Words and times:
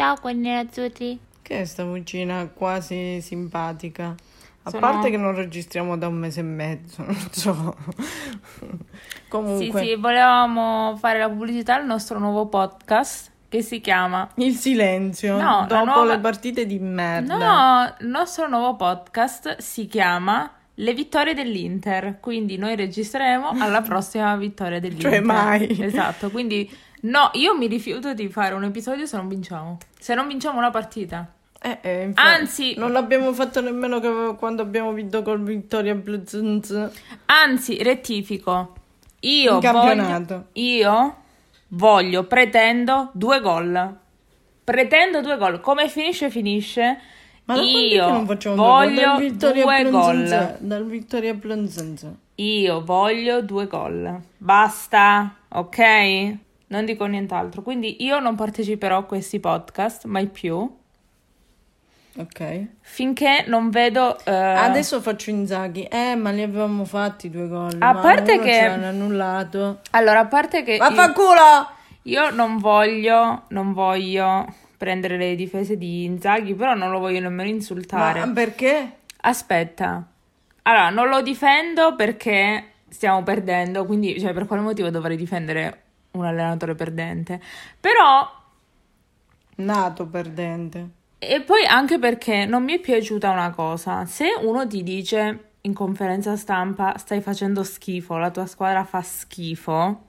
Ciao 0.00 0.16
quelli 0.18 0.40
nerazzurri. 0.40 1.18
Che 1.42 1.60
è 1.60 1.64
sta 1.66 1.84
vocina 1.84 2.48
quasi 2.54 3.20
simpatica? 3.20 4.14
A 4.62 4.70
Sono- 4.70 4.80
parte 4.80 5.10
che 5.10 5.18
non 5.18 5.34
registriamo 5.34 5.98
da 5.98 6.08
un 6.08 6.14
mese 6.14 6.40
e 6.40 6.42
mezzo, 6.42 7.02
non 7.04 7.28
so. 7.30 7.76
Sì, 8.60 8.66
Comunque, 9.28 9.82
sì, 9.82 9.94
volevamo 9.96 10.96
fare 10.96 11.18
la 11.18 11.28
pubblicità 11.28 11.74
al 11.74 11.84
nostro 11.84 12.18
nuovo 12.18 12.46
podcast 12.46 13.30
che 13.50 13.60
si 13.60 13.82
chiama 13.82 14.26
il 14.36 14.54
silenzio 14.54 15.36
No, 15.36 15.60
la 15.60 15.66
dopo 15.68 15.84
nuova- 15.84 16.14
le 16.14 16.18
partite 16.18 16.64
di 16.64 16.78
merda. 16.78 17.36
No, 17.36 17.94
il 18.00 18.06
nostro 18.08 18.48
nuovo 18.48 18.76
podcast 18.76 19.58
si 19.58 19.86
chiama 19.86 20.50
Le 20.76 20.94
vittorie 20.94 21.34
dell'Inter, 21.34 22.20
quindi 22.20 22.56
noi 22.56 22.74
registreremo 22.74 23.50
alla 23.58 23.82
prossima 23.84 24.34
vittoria 24.36 24.80
dell'Inter. 24.80 25.10
Cioè, 25.10 25.20
mai. 25.20 25.78
Esatto, 25.78 26.30
quindi 26.30 26.74
no, 27.02 27.30
io 27.34 27.56
mi 27.56 27.66
rifiuto 27.66 28.14
di 28.14 28.28
fare 28.28 28.54
un 28.54 28.64
episodio 28.64 29.06
se 29.06 29.16
non 29.16 29.28
vinciamo. 29.28 29.78
Se 29.98 30.14
non 30.14 30.26
vinciamo 30.28 30.58
una 30.58 30.70
partita. 30.70 31.32
Eh, 31.62 31.78
eh, 31.82 32.02
infatti, 32.04 32.28
Anzi- 32.40 32.74
non 32.76 32.92
l'abbiamo 32.92 33.32
fatto 33.34 33.60
nemmeno 33.60 34.34
quando 34.36 34.62
abbiamo 34.62 34.92
vinto 34.92 35.22
col 35.22 35.42
Vittoria 35.42 35.94
Bluzz. 35.94 36.34
Anzi, 37.26 37.82
rettifico. 37.82 38.74
Io 39.20 39.54
In 39.56 39.60
campionato. 39.60 40.34
voglio 40.34 40.46
io 40.54 41.16
voglio 41.68 42.24
pretendo 42.24 43.10
due 43.12 43.40
gol. 43.40 43.96
Pretendo 44.64 45.20
due 45.20 45.36
gol. 45.36 45.60
Come 45.60 45.88
finisce 45.88 46.30
finisce. 46.30 46.98
Ma 47.44 47.56
io 47.56 48.06
che 48.06 48.12
non 48.12 48.26
facciamo 48.26 48.54
due 48.54 48.64
gol? 48.64 48.94
voglio 48.94 49.52
due 49.52 49.90
gol. 49.90 50.56
Dal 50.60 50.86
Vittoria 50.86 51.34
Bluzz. 51.34 52.06
Io 52.36 52.82
voglio 52.84 53.42
due 53.42 53.66
gol. 53.66 54.18
Basta, 54.38 55.34
ok? 55.48 56.36
Non 56.70 56.84
dico 56.84 57.04
nient'altro. 57.06 57.62
Quindi 57.62 58.02
io 58.04 58.18
non 58.20 58.34
parteciperò 58.36 58.98
a 58.98 59.04
questi 59.04 59.38
podcast 59.40 60.04
mai 60.06 60.26
più 60.28 60.78
Ok. 62.16 62.66
finché 62.80 63.44
non 63.46 63.70
vedo. 63.70 64.18
eh, 64.24 64.30
Adesso 64.32 65.00
faccio 65.00 65.30
Inzaghi. 65.30 65.84
Eh, 65.84 66.14
ma 66.16 66.30
li 66.30 66.42
avevamo 66.42 66.84
fatti 66.84 67.30
due 67.30 67.48
gol. 67.48 67.76
A 67.78 67.92
ma 67.92 68.00
parte 68.00 68.38
che- 68.40 68.52
ce 68.52 68.66
l'hanno 68.68 68.86
annullato. 68.86 69.80
Allora, 69.92 70.20
a 70.20 70.26
parte 70.26 70.62
che. 70.62 70.72
io- 70.72 70.78
Vaffanculo! 70.78 71.70
Io 72.04 72.30
non 72.30 72.58
voglio, 72.58 73.42
non 73.48 73.72
voglio 73.72 74.46
prendere 74.76 75.16
le 75.18 75.34
difese 75.34 75.76
di 75.76 76.04
Inzaghi, 76.04 76.54
però 76.54 76.74
non 76.74 76.90
lo 76.90 76.98
voglio 76.98 77.20
nemmeno 77.20 77.48
insultare. 77.48 78.20
Ma 78.24 78.32
perché? 78.32 78.92
Aspetta. 79.22 80.06
Allora, 80.62 80.90
non 80.90 81.08
lo 81.08 81.20
difendo 81.20 81.94
perché 81.96 82.64
stiamo 82.88 83.22
perdendo, 83.22 83.84
quindi, 83.86 84.18
cioè, 84.20 84.32
per 84.32 84.46
quale 84.46 84.62
motivo 84.62 84.88
dovrei 84.90 85.16
difendere 85.16 85.82
un 86.12 86.24
allenatore 86.24 86.74
perdente? 86.74 87.40
Però, 87.80 88.28
Nato 89.56 90.06
perdente. 90.08 90.90
e 91.18 91.42
poi 91.42 91.64
anche 91.66 91.98
perché 91.98 92.46
non 92.46 92.64
mi 92.64 92.74
è 92.74 92.80
piaciuta 92.80 93.30
una 93.30 93.50
cosa. 93.50 94.04
Se 94.06 94.26
uno 94.40 94.66
ti 94.66 94.82
dice 94.82 95.50
in 95.62 95.74
conferenza 95.74 96.36
stampa 96.36 96.96
stai 96.98 97.20
facendo 97.20 97.62
schifo, 97.62 98.16
la 98.16 98.30
tua 98.30 98.46
squadra 98.46 98.84
fa 98.84 99.02
schifo, 99.02 100.04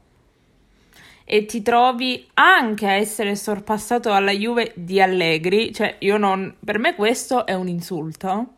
e 1.26 1.46
ti 1.46 1.62
trovi 1.62 2.30
anche 2.36 2.88
a 2.88 2.94
essere 2.94 3.36
sorpassato 3.36 4.10
dalla 4.10 4.32
Juve 4.32 4.74
di 4.76 5.02
Allegri, 5.02 5.74
cioè 5.74 5.96
io 6.00 6.18
non, 6.18 6.56
per 6.64 6.78
me 6.80 6.96
questo 6.96 7.46
è 7.46 7.54
un 7.54 7.68
insulto. 7.68 8.56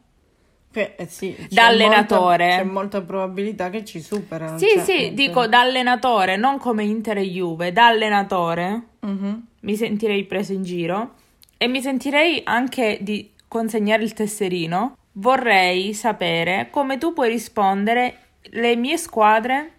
Che, 0.73 0.95
eh 0.97 1.05
sì, 1.05 1.35
c'è 1.37 1.45
Da 1.49 1.67
allenatore. 1.67 2.45
molta- 2.47 2.57
c'è 2.57 2.63
molta 2.63 3.01
probabilità 3.01 3.69
che 3.69 3.85
ci 3.85 4.01
supera. 4.01 4.49
non 4.49 4.57
Sì, 4.57 4.65
c'è- 4.73 4.79
sì, 4.83 5.05
non 5.05 5.13
dico 5.15 5.45
da 5.47 5.59
allenatore, 5.61 6.35
non 6.35 6.57
come 6.57 6.83
Inter 6.83 7.17
e 7.19 7.29
Juve, 7.29 7.71
da 7.71 7.87
allenatore 7.87 8.81
Mhm. 9.01 9.45
mi 9.59 9.75
sentirei 9.75 10.23
preso 10.23 10.51
in 10.53 10.63
giro 10.63 11.13
e 11.57 11.67
mi 11.67 11.79
sentirei 11.79 12.41
anche 12.43 12.97
di 13.01 13.29
consegnare 13.47 14.01
il 14.03 14.13
tesserino. 14.13 14.97
Vorrei 15.13 15.93
sapere 15.93 16.69
come 16.71 16.97
tu 16.97 17.13
puoi 17.13 17.29
rispondere 17.29 18.17
le 18.49 18.75
mie 18.75 18.97
squadre 18.97 19.71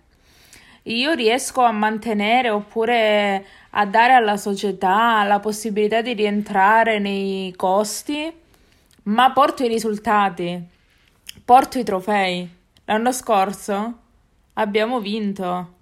io 0.84 1.12
riesco 1.14 1.62
a 1.62 1.72
mantenere 1.72 2.50
oppure 2.50 3.44
a 3.70 3.84
dare 3.86 4.12
alla 4.12 4.36
società 4.36 5.24
la 5.24 5.40
possibilità 5.40 6.02
di 6.02 6.12
rientrare 6.12 6.98
nei 7.00 7.52
costi, 7.56 8.30
ma 9.04 9.32
porto 9.32 9.64
i 9.64 9.68
risultati, 9.68 10.62
porto 11.44 11.78
i 11.78 11.84
trofei. 11.84 12.48
L'anno 12.86 13.12
scorso 13.12 13.98
abbiamo 14.54 15.00
vinto 15.00 15.72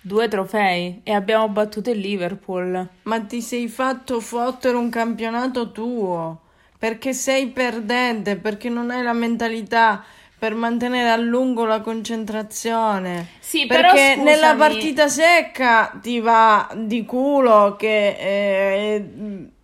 due 0.00 0.28
trofei 0.28 1.00
e 1.02 1.12
abbiamo 1.12 1.48
battuto 1.48 1.90
il 1.90 1.98
Liverpool. 1.98 2.88
Ma 3.02 3.20
ti 3.20 3.40
sei 3.40 3.68
fatto 3.68 4.20
fottere 4.20 4.76
un 4.76 4.90
campionato 4.90 5.72
tuo 5.72 6.40
perché 6.78 7.12
sei 7.12 7.48
perdente, 7.48 8.36
perché 8.36 8.68
non 8.68 8.90
hai 8.90 9.02
la 9.02 9.12
mentalità 9.12 10.02
per 10.36 10.56
mantenere 10.56 11.10
a 11.10 11.16
lungo 11.16 11.64
la 11.64 11.80
concentrazione. 11.80 13.28
Sì, 13.38 13.66
però 13.66 13.92
perché 13.92 14.14
scusami. 14.14 14.24
nella 14.24 14.54
partita 14.56 15.06
secca 15.06 15.96
ti 16.02 16.18
va 16.18 16.68
di 16.74 17.04
culo 17.04 17.76
che 17.78 18.16
eh, 18.18 19.06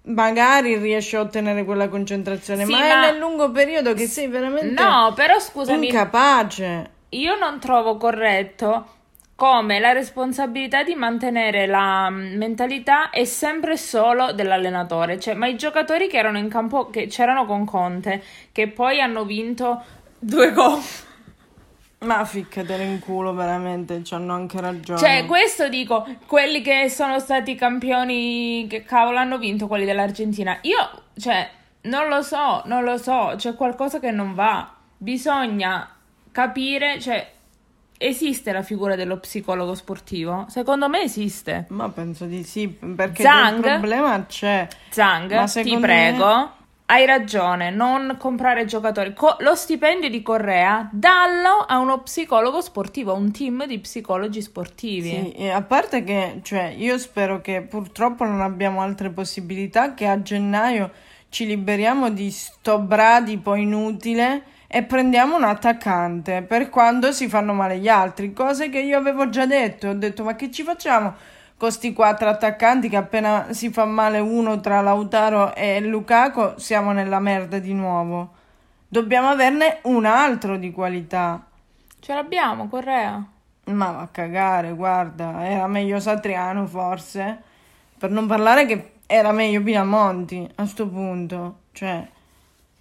magari 0.09 0.77
riesci 0.77 1.17
a 1.17 1.21
ottenere 1.21 1.65
quella 1.65 1.89
concentrazione, 1.89 2.65
Sì, 2.65 2.73
ma, 2.73 2.79
ma- 2.81 3.07
è 3.09 3.11
nel 3.11 3.19
lungo 3.19 3.51
periodo 3.51 3.95
che 3.95 4.07
sei 4.07 4.27
veramente 4.29 4.73
No, 4.83 5.13
però 5.15 5.39
scusami, 5.39 5.87
incapace. 5.87 6.91
io 7.11 7.37
non 7.39 7.59
trovo 7.61 7.97
corretto 7.97 8.97
come 9.35 9.79
la 9.79 9.93
responsabilità 9.93 10.83
di 10.83 10.97
mantenere 10.97 11.67
la 11.67 12.11
mm, 12.11 12.37
mentalità 12.37 13.11
è 13.11 13.25
sempre 13.25 13.77
solo 13.77 14.33
dell'allenatore, 14.33 15.21
cioè, 15.21 15.35
ma 15.35 15.47
i 15.47 15.57
giocatori 15.57 16.09
che 16.09 16.17
erano 16.19 16.39
in 16.39 16.49
campo, 16.49 16.91
che 16.91 17.07
c'erano 17.07 17.47
con 17.47 17.65
Conte, 17.65 18.21
che 18.51 18.67
poi 18.69 19.01
hanno 19.01 19.25
vinto 19.25 19.81
due 20.19 20.53
gol. 20.53 20.81
Ma 22.01 22.25
ficcatelo 22.25 22.83
in 22.83 23.01
culo, 23.01 23.35
veramente, 23.35 24.05
ci 24.05 24.15
hanno 24.15 24.33
anche 24.33 24.61
ragione. 24.61 25.01
Cioè, 25.01 25.27
questo 25.27 25.69
dico, 25.69 26.07
quelli 26.27 26.63
che 26.63 26.89
sono 26.89 27.19
stati 27.19 27.57
campioni, 27.57 28.67
che 28.69 28.85
cavolo 28.85 29.19
hanno 29.19 29.37
vinto 29.39 29.67
quelli 29.67 29.85
dell'Argentina. 29.85 30.59
Io, 30.63 30.77
cioè, 31.19 31.51
non 31.83 32.09
lo 32.09 32.23
so, 32.23 32.63
non 32.67 32.85
lo 32.85 32.99
so, 32.99 33.33
c'è 33.37 33.55
qualcosa 33.55 33.99
che 33.99 34.13
non 34.13 34.35
va. 34.35 34.73
Bisogna 34.97 35.93
capire, 36.31 37.01
cioè, 37.01 37.33
esiste 37.99 38.53
la 38.53 38.63
figura 38.63 38.95
dello 38.95 39.19
psicologo 39.19 39.75
sportivo? 39.75 40.47
Secondo 40.49 40.89
me 40.89 41.03
esiste. 41.03 41.67
Ma 41.71 41.89
penso 41.89 42.27
di 42.27 42.45
sì, 42.45 42.69
perché 42.69 43.23
Zhang? 43.23 43.57
il 43.57 43.73
problema 43.73 44.25
c'è. 44.25 44.69
Zhang, 44.91 45.35
Ma 45.35 45.45
ti 45.47 45.77
prego. 45.79 46.53
Hai 46.91 47.05
ragione, 47.05 47.69
non 47.69 48.17
comprare 48.19 48.65
giocatori. 48.65 49.13
Co- 49.13 49.37
lo 49.41 49.55
stipendio 49.55 50.09
di 50.09 50.23
Correa, 50.23 50.89
dallo 50.91 51.67
a 51.67 51.77
uno 51.77 52.01
psicologo 52.01 52.63
sportivo, 52.63 53.13
a 53.13 53.15
un 53.15 53.31
team 53.31 53.67
di 53.67 53.79
psicologi 53.79 54.41
sportivi. 54.41 55.35
Sì, 55.37 55.49
a 55.49 55.61
parte 55.61 56.03
che, 56.03 56.41
cioè, 56.43 56.75
io 56.75 56.97
spero 56.97 57.43
che 57.43 57.61
purtroppo 57.61 58.25
non 58.25 58.41
abbiamo 58.41 58.81
altre 58.81 59.11
possibilità, 59.11 59.93
che 59.93 60.07
a 60.07 60.23
gennaio 60.23 60.91
ci 61.29 61.45
liberiamo 61.45 62.09
di 62.09 62.31
sto 62.31 62.79
bradipo 62.79 63.55
inutile 63.55 64.45
e 64.67 64.83
prendiamo 64.83 65.37
un 65.37 65.45
attaccante 65.45 66.41
per 66.41 66.71
quando 66.71 67.13
si 67.13 67.29
fanno 67.29 67.53
male 67.53 67.77
gli 67.77 67.89
altri, 67.89 68.33
cose 68.33 68.71
che 68.71 68.79
io 68.79 68.97
avevo 68.97 69.29
già 69.29 69.45
detto. 69.45 69.89
Ho 69.89 69.95
detto, 69.95 70.25
ma 70.25 70.35
che 70.37 70.51
ci 70.51 70.63
facciamo 70.63 71.15
con 71.59 71.73
sti 71.73 71.93
quattro 71.93 72.29
attaccanti 72.29 72.89
che 72.89 72.97
appena 72.97 73.49
si 73.51 73.71
fa 73.71 73.85
male 73.85 74.21
uno 74.21 74.61
tra 74.61 74.81
Lautaro 74.81 75.55
e 75.57 75.81
Lukaku 75.81 76.55
siamo 76.57 76.93
nella 76.93 77.19
merda 77.19 77.59
di 77.59 77.75
nuovo. 77.75 78.37
Dobbiamo 78.87 79.29
averne 79.29 79.81
un 79.83 80.07
altro 80.07 80.57
di 80.57 80.71
qualità. 80.71 81.45
Ce 81.99 82.15
l'abbiamo, 82.15 82.69
Correa. 82.69 83.23
Ma 83.65 83.91
va 83.91 84.01
a 84.01 84.09
cagare, 84.09 84.73
guarda, 84.73 85.45
era 85.45 85.67
meglio 85.67 85.99
Satriano 85.99 86.65
forse. 86.67 87.43
Per 87.99 88.09
non 88.09 88.29
parlare 88.29 88.65
che 88.65 88.93
era 89.07 89.33
meglio 89.33 89.61
Pinamonti 89.61 90.49
a 90.55 90.65
sto 90.65 90.89
punto. 90.89 91.57
Cioè, 91.73 92.07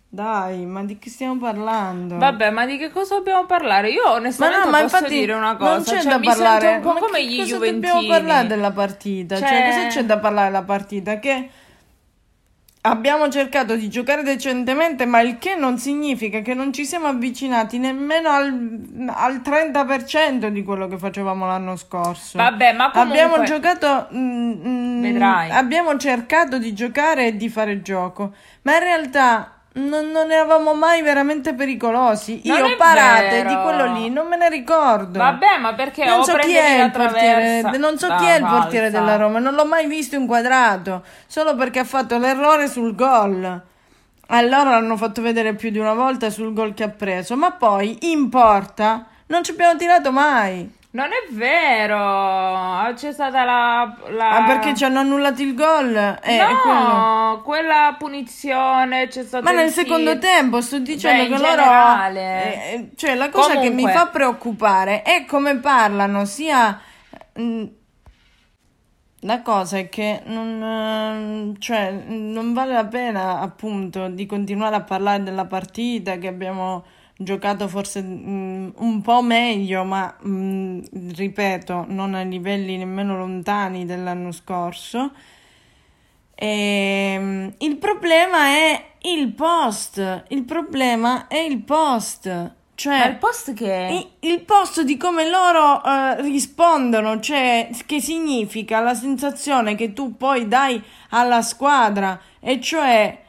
dai, 0.10 0.66
ma 0.66 0.84
di 0.84 0.98
che 0.98 1.10
stiamo 1.10 1.38
parlando? 1.38 2.18
Vabbè, 2.18 2.50
ma 2.50 2.66
di 2.66 2.78
che 2.78 2.90
cosa 2.90 3.16
dobbiamo 3.16 3.46
parlare? 3.46 3.90
Io 3.90 4.10
onestamente 4.10 4.68
ma 4.70 4.82
posso 4.82 4.96
infatti 4.98 5.14
dire 5.20 5.34
una 5.34 5.56
cosa, 5.58 5.72
non 5.74 5.84
c'è 5.84 6.02
cioè, 6.02 6.12
da 6.12 6.18
mi 6.18 6.26
parlare. 6.26 6.62
sento 6.62 6.88
un 6.88 6.94
po' 6.94 7.00
Ma 7.00 7.06
come 7.06 7.26
gli 7.26 7.38
cosa 7.38 7.54
Juventini. 7.56 7.82
dobbiamo 7.82 8.08
parlare 8.08 8.48
della 8.48 8.72
partita? 8.72 9.38
Cioè, 9.38 9.48
Cioè- 9.48 9.66
cosa 9.68 9.88
c'è 9.88 10.06
da 10.06 10.18
parlare 10.18 10.48
della 10.48 10.64
partita? 10.64 11.20
Che 11.20 11.50
abbiamo 12.82 13.28
cercato 13.30 13.76
di 13.76 13.90
giocare 13.90 14.24
decentemente, 14.24 15.06
ma 15.06 15.20
il 15.20 15.38
che 15.40 15.56
non 15.56 15.78
significa 15.78 16.40
che 16.40 16.54
non 16.54 16.72
ci 16.72 16.86
siamo 16.86 17.08
avvicinati 17.08 17.78
nemmeno 17.78 18.30
al, 18.30 19.10
al 19.14 19.42
30% 19.44 20.48
di 20.48 20.64
quello 20.64 20.88
che 20.88 20.98
facevamo 20.98 21.46
l'anno 21.46 21.76
scorso. 21.76 22.38
Vabbè, 22.38 22.72
ma 22.74 22.92
comunque 22.92 23.22
Abbiamo 23.22 23.44
giocato. 23.44 24.08
mm, 24.16 24.52
mm, 24.66 25.02
Vedrai. 25.02 25.50
Abbiamo 25.52 25.98
cercato 25.98 26.58
di 26.58 26.74
giocare 26.74 27.28
e 27.28 27.36
di 27.36 27.50
fare 27.50 27.82
gioco, 27.82 28.34
ma 28.62 28.74
in 28.76 28.80
realtà 28.80 29.52
non, 29.78 30.12
non 30.12 30.32
eravamo 30.32 30.74
mai 30.74 31.02
veramente 31.02 31.54
pericolosi. 31.54 32.42
Non 32.44 32.70
Io 32.70 32.76
parate 32.76 33.44
vero. 33.44 33.50
di 33.50 33.56
quello 33.62 33.94
lì, 33.94 34.10
non 34.10 34.28
me 34.28 34.38
ne 34.38 34.50
ricordo. 34.50 35.20
Vabbè, 35.20 35.58
ma 35.60 35.74
perché 35.74 36.06
non 36.06 36.24
so 36.24 36.36
chi 36.38 36.54
è 36.54 36.84
il 36.84 36.92
portiere, 36.92 37.78
non 37.78 37.98
so 37.98 38.14
chi 38.16 38.26
è 38.26 38.36
il 38.36 38.46
portiere 38.46 38.90
della 38.90 39.16
Roma, 39.16 39.40
non 39.40 39.54
l'ho 39.54 39.66
mai 39.66 39.88
visto 39.88 40.16
inquadrato, 40.16 41.04
solo 41.28 41.56
perché 41.56 41.80
ha 41.80 41.84
fatto 41.86 42.18
l'errore 42.18 42.68
sul 42.68 42.96
gol. 42.96 43.62
Allora 44.30 44.72
l'hanno 44.72 44.98
fatto 44.98 45.22
vedere 45.22 45.54
più 45.54 45.70
di 45.70 45.80
una 45.80 45.94
volta 45.94 46.30
sul 46.30 46.54
gol 46.54 46.74
che 46.74 46.84
ha 46.84 46.90
preso, 46.90 47.38
ma 47.38 47.52
poi 47.52 47.98
in 48.12 48.30
porta 48.30 49.06
non 49.28 49.44
ci 49.44 49.52
abbiamo 49.52 49.78
tirato 49.78 50.12
mai. 50.12 50.76
Non 50.90 51.08
è 51.08 51.32
vero, 51.34 52.94
c'è 52.96 53.12
stata 53.12 53.44
la... 53.44 53.98
la... 54.10 54.30
Ah, 54.30 54.44
perché 54.46 54.74
ci 54.74 54.84
hanno 54.86 55.00
annullato 55.00 55.42
il 55.44 55.54
gol? 55.54 55.96
Eh, 56.24 56.38
no, 56.38 57.42
quella 57.44 57.96
punizione 58.00 59.08
c'è 59.08 59.24
stata 59.24 59.44
Ma 59.44 59.52
nel 59.52 59.70
secondo 59.70 60.18
tir- 60.18 60.22
tempo 60.22 60.62
sto 60.62 60.80
dicendo 60.80 61.24
Beh, 61.24 61.30
che 61.30 61.36
loro. 61.42 61.50
generale. 61.52 62.20
eh, 62.22 62.74
eh, 62.74 62.90
cioè, 62.96 63.16
la 63.16 63.30
cosa 63.30 63.54
che 63.60 63.70
mi 63.70 63.82
Comunque. 63.84 63.92
fa 63.92 64.08
preoccupare 64.08 65.02
è 65.04 65.26
come 65.26 65.58
parlano 65.58 66.26
sia. 66.26 66.80
mm, 67.40 67.64
La 69.22 69.42
cosa 69.42 69.78
è 69.78 69.90
che 69.90 70.22
non, 70.26 70.64
eh, 71.56 71.60
cioè, 71.60 71.92
non 71.92 72.54
vale 72.54 72.74
la 72.74 72.86
pena 72.86 73.40
appunto 73.40 74.08
di 74.08 74.26
continuare 74.26 74.76
a 74.78 74.82
parlare 74.82 75.22
della 75.22 75.46
partita 75.46 76.18
che 76.18 76.28
abbiamo 76.28 76.86
giocato 77.18 77.68
forse 77.68 78.02
mm, 78.02 78.70
un 78.76 79.02
po' 79.02 79.22
meglio, 79.22 79.84
ma 79.84 80.16
mm, 80.26 80.80
ripeto, 81.16 81.86
non 81.88 82.14
a 82.14 82.22
livelli 82.22 82.78
nemmeno 82.78 83.18
lontani 83.18 83.86
dell'anno 83.86 84.32
scorso. 84.32 85.12
Ehm, 86.36 87.54
il 87.58 87.78
problema 87.78 88.46
è 88.48 88.86
il 89.02 89.34
post. 89.34 90.26
Il 90.30 90.44
problema 90.44 91.28
è 91.28 91.40
il 91.40 91.60
post. 91.60 92.28
Ma 92.28 92.54
Cioè, 92.76 93.08
il 93.08 93.16
post 93.16 93.54
che... 93.54 94.08
il 94.20 94.42
posto 94.42 94.84
di 94.84 94.98
come 94.98 95.28
loro 95.28 95.84
eh, 95.84 96.22
rispondono, 96.22 97.20
cioè 97.20 97.70
che 97.88 98.00
significa 98.00 98.80
la 98.82 98.94
sensazione 98.94 99.74
che 99.74 99.94
tu 99.94 100.16
poi 100.16 100.48
dai 100.48 100.80
alla 101.10 101.42
squadra, 101.42 102.22
e 102.40 102.62
cioè 102.62 103.20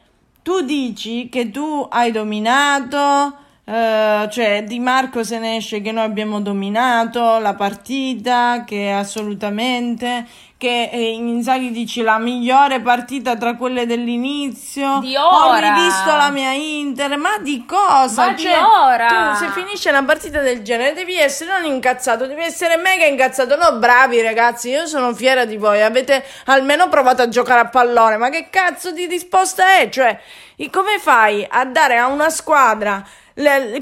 tu 0.43 0.61
dici 0.61 1.29
che 1.29 1.49
tu 1.49 1.87
hai 1.89 2.11
dominato, 2.11 3.47
eh, 3.71 4.27
cioè 4.31 4.63
Di 4.63 4.79
Marco 4.79 5.23
se 5.23 5.37
ne 5.37 5.57
esce 5.57 5.79
che 5.81 5.91
noi 5.91 6.03
abbiamo 6.05 6.41
dominato 6.41 7.37
la 7.37 7.53
partita, 7.53 8.63
che 8.65 8.89
assolutamente, 8.89 10.25
che 10.57 10.89
eh, 10.91 11.11
Inzaghi 11.13 11.69
dici 11.69 12.01
la 12.01 12.17
migliore 12.17 12.79
partita 12.79 13.35
tra 13.35 13.55
quelle 13.55 13.85
dell'inizio, 13.85 14.97
Di 15.01 15.15
ho 15.15 15.49
ora. 15.49 15.75
rivisto 15.75 16.15
la 16.15 16.31
mia 16.31 16.51
Inter, 16.51 17.15
ma 17.17 17.37
di 17.37 17.63
cosa? 17.67 18.25
Ma 18.25 18.33
di 18.33 18.41
Cioè, 18.41 18.57
ora. 18.59 19.07
tu 19.07 19.45
se 19.45 19.49
finisce 19.51 19.89
una 19.89 20.03
partita 20.03 20.41
del 20.41 20.63
genere 20.63 20.93
devi 20.93 21.15
essere 21.19 21.51
non 21.51 21.71
incazzato, 21.71 22.25
devi 22.25 22.41
essere 22.41 22.75
mega 22.77 23.05
incazzato. 23.05 23.55
No, 23.55 23.77
bravi 23.77 24.19
ragazzi, 24.21 24.69
io 24.69 24.87
sono 24.87 25.13
fiera 25.13 25.45
di 25.45 25.57
voi. 25.57 25.83
Avete 25.83 26.25
almeno 26.45 26.89
provato 26.89 27.21
a 27.21 27.29
giocare 27.29 27.59
a 27.59 27.67
pallone. 27.67 28.17
Ma 28.17 28.29
che 28.29 28.47
cazzo 28.49 28.89
di 28.91 29.05
risposta 29.05 29.77
è? 29.79 29.89
Cioè, 29.89 30.19
come 30.71 30.97
fai 30.99 31.45
a 31.47 31.65
dare 31.65 31.97
a 31.99 32.07
una 32.07 32.31
squadra 32.31 33.05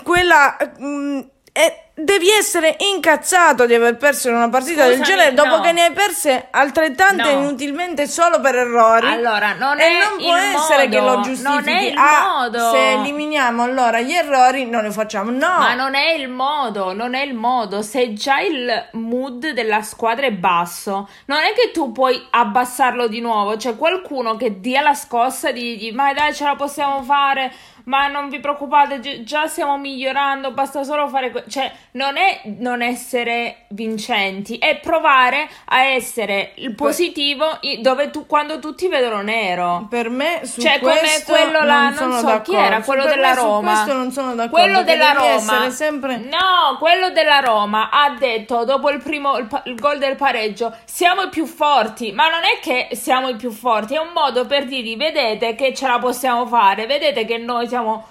quella. 0.03 0.57
mm, 0.79 1.19
e 1.53 1.86
devi 1.99 2.29
essere 2.29 2.75
incazzato 2.93 3.65
di 3.65 3.73
aver 3.73 3.97
perso 3.97 4.29
in 4.29 4.35
una 4.35 4.49
partita 4.49 4.83
del 4.85 4.97
Scusami, 4.97 5.07
genere 5.17 5.33
dopo 5.33 5.55
no. 5.55 5.61
che 5.61 5.71
ne 5.71 5.85
hai 5.85 5.91
perse 5.93 6.47
altrettante 6.51 7.23
No. 7.33 7.39
inutilmente 7.41 8.07
solo 8.07 8.39
per 8.39 8.53
errori. 8.55 9.07
Allora, 9.07 9.53
non 9.53 9.79
e 9.79 9.97
non 9.97 10.17
può 10.23 10.35
essere 10.35 10.83
modo, 10.87 10.95
che 10.95 10.99
lo 11.03 11.13
non 11.13 11.21
giustifichi. 11.23 11.69
è 11.71 11.81
il 11.89 11.97
Ah, 11.97 12.33
modo. 12.37 12.69
se 12.71 12.91
eliminiamo 12.91 13.63
allora 13.63 13.99
gli 14.01 14.11
errori, 14.13 14.65
non 14.67 14.83
li 14.83 14.91
facciamo. 14.91 15.31
No, 15.31 15.57
Ma 15.57 15.73
non 15.73 15.95
è 15.95 16.11
il 16.11 16.29
modo, 16.29 16.93
non 16.93 17.15
è 17.15 17.21
il 17.23 17.33
modo. 17.33 17.81
Se 17.81 18.13
già 18.13 18.39
il 18.41 18.89
mood 18.91 19.49
della 19.49 19.81
squadra 19.81 20.27
è 20.27 20.31
basso, 20.31 21.09
non 21.25 21.39
è 21.39 21.53
che 21.53 21.71
tu 21.71 21.91
puoi 21.91 22.27
abbassarlo 22.29 23.07
di 23.07 23.21
nuovo. 23.21 23.55
C'è 23.55 23.75
qualcuno 23.75 24.35
che 24.37 24.59
dia 24.59 24.81
la 24.81 24.93
scossa 24.93 25.51
di, 25.51 25.75
di 25.77 25.91
ma 25.91 26.13
dai, 26.13 26.33
ce 26.35 26.43
la 26.43 26.55
possiamo 26.55 27.01
fare. 27.01 27.51
Ma 27.85 28.07
non 28.07 28.27
vi 28.27 28.39
preoccupate, 28.41 28.99
gi- 28.99 29.23
già 29.23 29.47
stiamo 29.47 29.77
migliorando, 29.77 30.51
basta 30.51 30.83
solo 30.83 31.07
fare... 31.07 31.31
que-". 31.31 31.45
Cioè, 31.47 31.71
non 31.97 32.15
è 32.15 32.41
non 32.59 32.83
essere 32.83 33.65
vincenti, 33.69 34.59
è 34.59 34.79
provare 34.79 35.49
a 35.65 35.83
essere 35.83 36.51
il 36.57 36.75
positivo 36.75 37.59
dove 37.79 38.11
tu, 38.11 38.27
quando 38.27 38.59
tutti 38.59 38.87
vedono 38.87 39.21
nero. 39.23 39.87
Per 39.89 40.09
me 40.11 40.41
su 40.43 40.61
Cioè, 40.61 40.79
come 40.79 41.23
quello 41.25 41.63
là, 41.63 41.89
non, 41.89 42.09
non, 42.09 42.19
so 42.19 42.25
d'accordo. 42.27 42.51
chi 42.51 42.55
era, 42.55 42.81
quello 42.81 43.03
Per 43.03 43.15
della 43.15 43.33
Roma. 43.33 43.71
questo 43.73 43.93
non 43.93 44.11
sono 44.11 44.35
d'accordo. 44.35 44.63
Quello 44.63 44.83
della 44.83 45.11
Roma. 45.11 45.69
sempre 45.71 46.17
No, 46.17 46.77
quello 46.77 47.09
della 47.09 47.39
Roma 47.39 47.89
ha 47.89 48.15
detto 48.17 48.63
dopo 48.63 48.91
il 48.91 49.01
primo 49.01 49.37
il, 49.37 49.47
il 49.65 49.75
gol 49.75 49.97
del 49.97 50.15
pareggio 50.15 50.75
siamo 50.85 51.23
i 51.23 51.29
più 51.29 51.47
forti, 51.47 52.11
ma 52.11 52.29
non 52.29 52.41
è 52.43 52.59
che 52.61 52.95
siamo 52.95 53.29
i 53.29 53.35
più 53.35 53.49
forti, 53.49 53.95
è 53.95 53.99
un 53.99 54.11
modo 54.13 54.45
per 54.45 54.65
dirgli 54.65 54.95
vedete 54.95 55.55
che 55.55 55.73
ce 55.73 55.87
la 55.87 55.97
possiamo 55.97 56.45
fare, 56.45 56.85
vedete 56.85 57.25
che 57.25 57.37
noi 57.39 57.67
siamo 57.67 58.05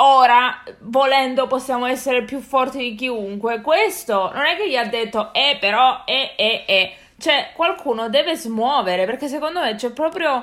ora 0.00 0.62
volendo 0.80 1.46
possiamo 1.46 1.86
essere 1.86 2.24
più 2.24 2.40
forti 2.40 2.78
di 2.78 2.94
chiunque. 2.94 3.60
Questo 3.60 4.30
non 4.32 4.44
è 4.44 4.56
che 4.56 4.68
gli 4.68 4.76
ha 4.76 4.86
detto 4.86 5.32
eh 5.32 5.56
però 5.60 6.02
eh 6.04 6.34
eh 6.36 6.64
eh. 6.66 6.94
Cioè, 7.18 7.50
qualcuno 7.54 8.08
deve 8.08 8.34
smuovere 8.34 9.04
perché 9.04 9.28
secondo 9.28 9.60
me 9.60 9.74
c'è 9.74 9.90
proprio 9.92 10.42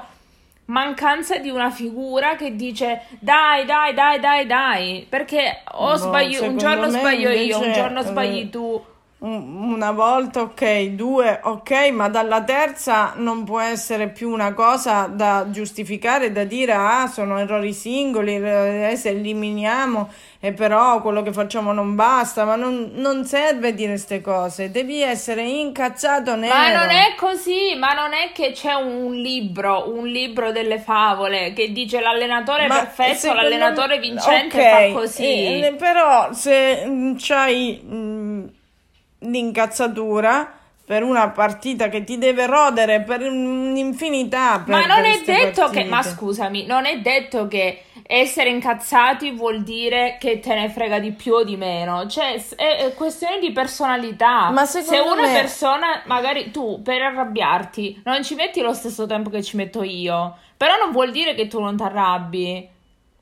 mancanza 0.65 1.37
di 1.37 1.49
una 1.49 1.71
figura 1.71 2.35
che 2.35 2.55
dice 2.55 3.03
dai, 3.19 3.65
dai, 3.65 3.93
dai, 3.93 4.19
dai, 4.19 4.45
dai. 4.45 5.05
Perché 5.09 5.63
o 5.71 5.89
Boh, 5.89 5.95
sbaglio, 5.95 6.43
un 6.43 6.57
giorno 6.57 6.87
sbaglio 6.89 7.29
io, 7.29 7.57
un 7.57 7.63
invece, 7.63 7.81
giorno 7.81 8.01
sbagli 8.01 8.39
eh, 8.41 8.49
tu. 8.49 8.85
Un- 9.19 9.71
una 9.73 9.91
volta 9.91 10.41
ok, 10.41 10.89
due 10.89 11.39
ok, 11.43 11.89
ma 11.91 12.07
dalla 12.07 12.43
terza 12.43 13.13
non 13.15 13.43
può 13.45 13.59
essere 13.59 14.09
più 14.09 14.29
una 14.31 14.53
cosa 14.53 15.07
da 15.07 15.47
giustificare, 15.49 16.31
da 16.31 16.43
dire 16.43 16.73
ah 16.73 17.07
sono 17.07 17.39
errori 17.39 17.73
singoli, 17.73 18.35
eh, 18.35 18.93
se 18.95 19.09
eliminiamo 19.09 20.09
e 20.39 20.53
però 20.53 21.01
quello 21.01 21.23
che 21.23 21.33
facciamo 21.33 21.71
non 21.73 21.95
basta, 21.95 22.45
ma 22.45 22.55
non, 22.55 22.91
non 22.93 23.25
serve 23.25 23.73
dire 23.73 23.89
queste 23.93 24.21
cose, 24.21 24.69
devi 24.69 25.01
essere 25.01 25.41
incazzato 25.41 26.35
nero. 26.35 26.53
Ma 26.53 26.71
non 26.71 26.89
è 26.89 27.15
così, 27.17 27.75
ma 27.75 27.93
non 27.93 28.13
è 28.13 28.31
che 28.33 28.51
c'è 28.51 28.73
un 28.73 29.13
libro, 29.13 29.91
un 29.91 30.05
libro 30.05 30.51
delle 30.51 30.77
favole 30.79 31.53
che 31.53 31.71
dice 31.71 31.99
l'allenatore 31.99 32.67
Ma 32.67 32.85
perfetto, 32.85 33.33
l'allenatore 33.33 33.97
vincente 33.99 34.57
ok, 34.57 34.69
fa 34.69 34.99
così. 34.99 35.23
eh, 35.23 35.75
però 35.75 36.31
se 36.33 36.83
mm, 36.85 37.15
c'hai 37.17 37.81
mm, 37.83 38.26
l'incazzatura 39.29 40.51
per 40.85 41.03
una 41.03 41.29
partita 41.31 41.89
che 41.89 42.05
ti 42.05 42.17
deve 42.17 42.45
rodere 42.45 43.01
per 43.01 43.19
un'infinità 43.21 44.63
Ma 44.65 44.77
per 44.79 44.87
non 44.87 45.03
è 45.03 45.21
detto 45.25 45.63
che, 45.65 45.83
partite. 45.83 45.83
ma 45.89 46.01
scusami, 46.01 46.65
non 46.65 46.85
è 46.85 46.99
detto 47.01 47.49
che 47.49 47.81
essere 48.07 48.49
incazzati 48.51 49.31
vuol 49.31 49.63
dire 49.63 50.15
che 50.17 50.39
te 50.39 50.55
ne 50.55 50.69
frega 50.69 50.99
di 50.99 51.11
più 51.11 51.33
o 51.33 51.43
di 51.43 51.57
meno. 51.57 52.07
Cioè, 52.07 52.41
è, 52.55 52.77
è 52.85 52.93
questione 52.93 53.39
di 53.39 53.51
personalità. 53.51 54.49
Ma 54.51 54.65
Se 54.65 54.81
secondo 54.81 55.21
una 55.23 55.27
me- 55.27 55.33
persona, 55.41 56.03
magari 56.05 56.51
tu, 56.51 56.81
per 56.81 57.01
arrabbiarti, 57.01 58.03
non 58.05 58.23
ci 58.23 58.35
metti 58.35 58.61
lo 58.61 58.73
stesso 58.73 59.05
tempo 59.05 59.29
che 59.29 59.43
ci 59.43 59.57
metto 59.57 59.83
io, 59.83 60.37
però 60.55 60.77
non 60.77 60.91
vuol 60.91 61.11
dire 61.11 61.35
che 61.35 61.47
tu 61.47 61.59
non 61.59 61.75
ti 61.75 61.83
arrabbi. 61.83 62.75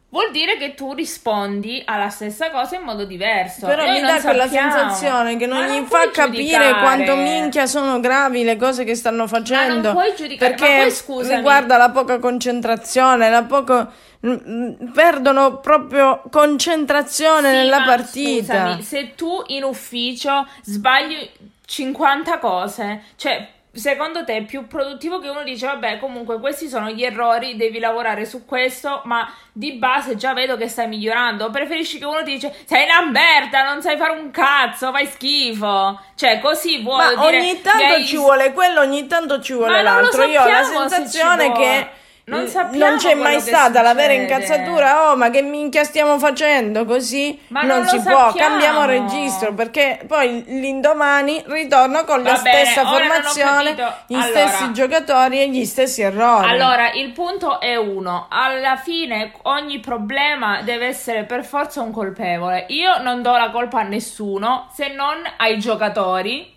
Vuol 0.10 0.32
dire 0.32 0.56
che 0.58 0.76
tu 0.76 0.94
rispondi 0.94 1.82
alla 1.86 2.08
stessa 2.10 2.50
cosa 2.50 2.78
in 2.78 2.84
modo 2.84 3.04
diverso. 3.04 3.66
Però 3.66 3.84
Noi 3.84 3.96
mi 3.96 4.00
non 4.02 4.16
dà 4.16 4.22
quella 4.22 4.48
sensazione 4.48 5.36
che 5.36 5.46
non 5.46 5.58
Ma 5.60 5.66
gli 5.68 5.72
non 5.76 5.88
fa 5.88 6.10
capire 6.10 6.44
giudicare. 6.44 6.80
quanto 6.80 7.16
minchia 7.18 7.66
sono 7.66 8.00
gravi 8.00 8.44
le 8.46 8.56
cose 8.56 8.86
che 8.86 8.96
stanno 8.96 9.28
facendo. 9.28 9.92
puoi 9.92 10.14
giudicare, 10.16 10.52
ma 10.52 10.58
Perché 10.58 10.78
poi 10.84 10.92
scusami. 10.92 11.36
riguarda 11.36 11.76
la 11.76 11.90
poca 11.90 12.20
concentrazione, 12.20 13.30
la 13.30 13.44
poco 13.44 13.88
mm, 14.26 14.32
mm, 14.48 14.72
perdono 14.94 15.58
proprio 15.58 16.22
concentrazione 16.32 17.50
Sì, 17.50 17.56
nella 17.58 17.80
ma 17.80 17.86
partita. 17.86 18.54
Scusami, 18.68 18.84
se 18.84 19.16
tu 19.16 19.44
in 19.48 19.64
ufficio 19.66 20.48
sbagli 20.64 21.30
50 21.66 22.38
cose, 22.40 23.02
cioè 23.18 23.50
secondo 23.76 24.24
te 24.24 24.38
è 24.38 24.44
più 24.44 24.68
produttivo 24.68 25.20
che 25.20 25.28
uno 25.30 25.44
dice 25.44 25.66
vabbè 25.68 26.00
comunque 26.00 26.40
questi 26.40 26.68
sono 26.68 26.90
gli 26.90 27.04
errori, 27.04 27.56
devi 27.56 27.80
lavorare 27.80 28.26
su 28.26 28.46
questo, 28.46 29.02
ma 29.06 29.32
di 29.52 29.74
base 29.74 30.16
già 30.16 30.34
vedo 30.34 30.58
che 30.58 30.68
stai 30.68 30.88
migliorando. 30.88 31.46
O 31.46 31.50
preferisci 31.50 32.00
che 32.00 32.06
uno 32.06 32.24
ti 32.24 32.32
dice 32.34 32.56
sei 32.66 32.86
una 32.86 33.10
merda, 33.10 33.64
non 33.64 33.82
sai 33.82 33.98
fare 33.98 34.18
un 34.18 34.32
cazzo, 34.32 34.92
fai 34.92 35.06
schifo. 35.06 36.00
Cioè 36.16 36.40
così 36.40 36.82
vuoi 36.82 37.16
Ma 37.16 37.26
dire 37.26 37.40
ogni 37.40 37.62
tanto 37.62 37.84
hai- 37.84 38.06
ci 38.06 38.18
vuole 38.18 38.54
quello, 38.54 38.80
ogni 38.82 39.06
tanto 39.08 39.42
ci 39.42 39.54
vuole 39.54 39.72
Ma 39.74 39.82
l'altro. 39.82 40.24
Io 40.24 40.42
ho 40.42 40.48
la 40.48 40.64
se 40.64 40.74
sensazione 40.74 41.50
vuole. 41.50 41.60
che 41.60 41.90
non 42.28 42.42
Eh, 42.42 42.48
sappiamo 42.48 42.86
non 42.90 42.98
c'è 42.98 43.14
mai 43.14 43.40
stata 43.40 43.82
la 43.82 43.94
vera 43.94 44.14
incazzatura. 44.14 45.12
Oh, 45.12 45.16
ma 45.16 45.30
che 45.30 45.42
minchia 45.44 45.84
stiamo 45.84 46.18
facendo 46.18 46.84
così? 46.84 47.40
Ma 47.50 47.62
non, 47.62 47.78
non 47.80 47.88
si 47.88 48.00
può. 48.02 48.34
Cambiamo 48.34 48.86
registro 48.86 49.54
perché 49.54 50.02
poi 50.08 50.44
l'indomani 50.48 51.44
ritorno 51.46 52.04
con 52.04 52.24
la 52.24 52.34
Va 52.34 52.42
bene, 52.42 52.66
stessa 52.66 52.86
formazione, 52.88 53.76
gli 54.08 54.16
Allora. 54.16 54.28
stessi 54.48 54.74
giocatori 54.74 55.40
e 55.40 55.50
gli 55.50 55.66
stessi 55.66 56.02
errori. 56.02 56.50
Allora, 56.50 56.92
il 56.94 57.12
punto 57.12 57.60
è 57.60 57.76
uno. 57.76 58.26
Alla 58.30 58.76
fine 58.76 59.32
ogni 59.44 59.80
problema 59.80 60.62
deve 60.64 60.88
essere 60.88 61.26
per 61.26 61.46
forza 61.46 61.82
un 61.82 61.92
colpevole. 61.92 62.66
Io 62.70 62.98
non 63.04 63.22
do 63.22 63.38
la 63.38 63.52
colpa 63.52 63.82
a 63.82 63.84
nessuno 63.84 64.70
se 64.74 64.88
non 64.94 65.22
ai 65.38 65.60
giocatori 65.60 66.54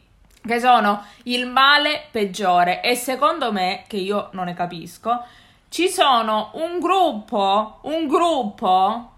che 0.47 0.61
sono 0.61 1.05
il 1.25 1.47
male 1.47 2.05
peggiore 2.11 2.81
e 2.81 2.95
secondo 2.95 3.53
me, 3.53 3.83
che 3.87 3.99
io 3.99 4.31
non 4.33 4.47
ne 4.47 4.55
capisco, 4.55 5.23
ci 5.69 5.89
sono 5.89 6.51
un 6.55 6.79
gruppo, 6.81 7.81
un 7.83 8.07
gruppo 8.07 9.13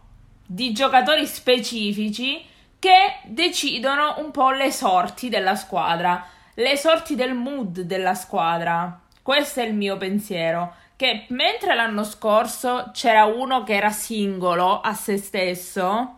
di 0.45 0.73
giocatori 0.73 1.27
specifici 1.27 2.45
che 2.79 3.21
decidono 3.25 4.17
un 4.19 4.31
po' 4.31 4.51
le 4.51 4.73
sorti 4.73 5.29
della 5.29 5.55
squadra, 5.55 6.27
le 6.55 6.77
sorti 6.77 7.15
del 7.15 7.35
mood 7.35 7.81
della 7.81 8.15
squadra. 8.15 9.01
Questo 9.23 9.61
è 9.61 9.65
il 9.65 9.75
mio 9.75 9.97
pensiero. 9.97 10.75
Che 10.97 11.27
mentre 11.29 11.75
l'anno 11.75 12.05
scorso 12.05 12.91
c'era 12.93 13.25
uno 13.25 13.63
che 13.63 13.75
era 13.75 13.91
singolo 13.91 14.81
a 14.81 14.93
se 14.93 15.17
stesso 15.17 16.17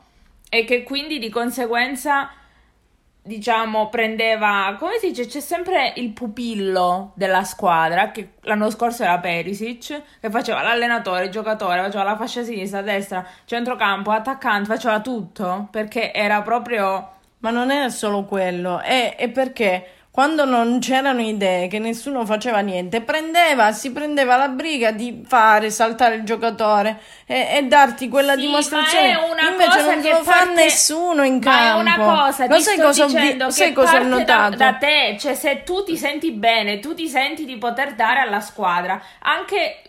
e 0.49 0.65
che 0.65 0.83
quindi 0.83 1.19
di 1.19 1.29
conseguenza 1.29 2.31
diciamo, 3.23 3.89
prendeva, 3.89 4.77
come 4.79 4.99
si 4.99 5.09
dice, 5.09 5.27
c'è 5.27 5.41
sempre 5.41 5.93
il 5.97 6.11
pupillo 6.11 7.13
della 7.15 7.45
squadra, 7.45 8.11
che 8.11 8.33
l'anno 8.43 8.71
scorso 8.71 9.05
era 9.05 9.19
Perisic, 9.19 10.03
che 10.21 10.31
faceva 10.31 10.63
l'allenatore, 10.63 11.25
il 11.25 11.31
giocatore, 11.31 11.83
faceva 11.83 12.03
la 12.03 12.17
fascia 12.17 12.43
sinistra, 12.43 12.83
destra, 12.83 13.25
centrocampo, 13.45 14.11
attaccante, 14.11 14.67
faceva 14.67 15.01
tutto, 15.01 15.69
perché 15.71 16.13
era 16.13 16.43
proprio... 16.43 17.11
Ma 17.39 17.51
non 17.51 17.71
è 17.71 17.91
solo 17.91 18.25
quello, 18.25 18.81
è, 18.81 19.17
è 19.17 19.29
perché 19.29 20.02
quando 20.13 20.45
non 20.45 20.79
c'erano 20.79 21.23
idee, 21.23 21.69
che 21.69 21.79
nessuno 21.79 22.27
faceva 22.27 22.59
niente, 22.61 23.01
prendeva, 23.01 23.73
si 23.73 23.93
prendeva 23.93 24.37
la 24.37 24.49
briga 24.49 24.91
di 24.91 25.25
fare 25.27 25.71
saltare 25.71 26.17
il 26.17 26.23
giocatore 26.23 27.01
e, 27.25 27.49
e 27.57 27.63
darti 27.63 28.11
quella 28.11 28.35
Sì, 28.35 28.41
dimostrazione. 28.43 29.15
ma 29.15 29.19
è 29.27 29.31
una 29.31 29.49
Invece 29.51 29.71
cosa 29.71 29.95
non 29.95 30.03
che 30.03 30.11
lo 30.11 30.23
fa 30.23 30.33
parte- 30.37 30.53
nessuno 30.65 31.23
in 31.25 31.39
Ma 31.43 31.51
è 31.51 31.55
campo. 31.65 31.81
una 31.81 31.99
cosa, 31.99 32.47
Lo 32.47 32.59
sai 32.61 32.77
cosa 32.79 33.05
ho 33.05 33.07
vi- 33.07 33.15
dicendo 33.15 33.51
sai 33.51 33.73
cosa 33.73 33.89
ho 33.89 33.93
parte 34.01 34.09
da, 34.09 34.17
notato? 34.19 34.57
da 34.57 34.73
te, 34.75 35.17
cioè 35.19 35.35
se 35.35 35.63
tu 35.65 35.83
ti 35.83 35.97
senti 35.97 36.31
bene, 36.33 36.79
tu 36.79 36.93
ti 36.95 37.09
senti 37.09 37.47
di 37.47 37.57
poter 37.57 37.95
dare 37.95 38.21
alla 38.21 38.41
squadra, 38.41 39.01
anche 39.21 39.81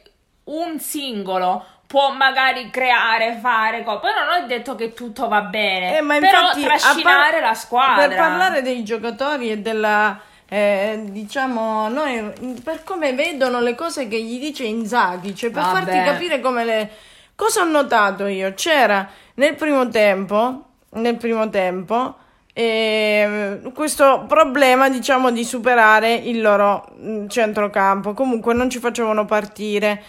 un 0.46 0.80
singolo 0.80 1.66
può 1.94 2.12
magari 2.12 2.72
creare, 2.72 3.38
fare 3.40 3.84
cose. 3.84 4.00
Poi 4.00 4.12
non 4.16 4.44
ho 4.44 4.48
detto 4.48 4.74
che 4.74 4.94
tutto 4.94 5.28
va 5.28 5.42
bene, 5.42 5.96
Eh, 5.98 6.02
ma 6.02 6.18
però 6.18 6.40
infatti, 6.40 6.64
trascinare 6.64 7.32
par- 7.34 7.42
la 7.44 7.54
squadra. 7.54 8.08
Per 8.08 8.18
parlare 8.18 8.64
dei 8.64 8.84
giocatori 8.84 9.52
e 9.52 9.60
della. 9.60 10.20
eh, 10.50 11.04
diciamo, 11.04 11.90
noi, 11.90 12.34
per 12.64 12.84
come 12.84 13.14
vedono 13.14 13.60
le 13.60 13.76
cose 13.76 14.08
che 14.08 14.20
gli 14.20 14.40
dice 14.40 14.64
Inzaghi, 14.64 15.36
cioè 15.36 15.52
per 15.52 15.62
Vabbè. 15.62 15.82
farti 15.86 16.02
capire 16.04 16.40
come 16.40 16.64
le. 16.66 16.90
Cosa 17.36 17.62
ho 17.62 17.66
notato 17.66 18.26
io? 18.26 18.56
C'era 18.56 19.08
nel 19.36 19.54
primo 19.54 19.88
tempo, 19.90 20.64
nel 20.94 21.18
primo 21.18 21.48
tempo, 21.52 22.16
eh, 22.54 23.62
questo 23.76 24.26
problema, 24.28 24.90
diciamo, 24.90 25.30
di 25.30 25.44
superare 25.44 26.14
il 26.16 26.42
loro 26.42 26.88
mm, 27.00 27.28
centrocampo. 27.28 28.14
Comunque 28.14 28.56
non 28.56 28.68
ci 28.72 28.80
facevano 28.80 29.26
partire. 29.26 30.02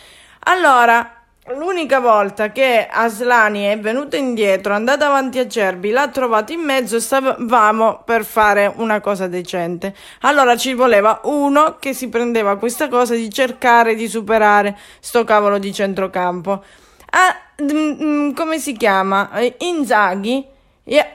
Allora, 0.47 1.24
l'unica 1.53 2.01
volta 2.01 2.51
che 2.53 2.89
Aslani 2.91 3.65
è 3.65 3.79
venuto 3.79 4.17
indietro, 4.17 4.73
è 4.73 4.77
andato 4.77 5.05
avanti 5.05 5.39
a 5.39 5.47
Cerbi, 5.47 5.91
l'ha 5.91 6.09
trovato 6.09 6.53
in 6.53 6.61
mezzo 6.61 6.97
e 6.97 7.01
stavamo 7.01 8.03
per 8.05 8.25
fare 8.25 8.73
una 8.77 9.01
cosa 9.01 9.27
decente. 9.27 9.95
Allora 10.21 10.57
ci 10.57 10.73
voleva 10.73 11.21
uno 11.25 11.77
che 11.79 11.93
si 11.93 12.09
prendeva 12.09 12.57
questa 12.57 12.89
cosa 12.89 13.15
di 13.15 13.31
cercare 13.31 13.95
di 13.95 14.09
superare 14.09 14.79
sto 15.01 15.25
cavolo 15.25 15.59
di 15.59 15.73
centrocampo. 15.73 16.65
Ah, 17.11 17.37
mm, 17.63 18.03
mm, 18.03 18.33
come 18.33 18.59
si 18.59 18.75
chiama? 18.75 19.31
Eh, 19.35 19.57
Inzaghi. 19.59 20.53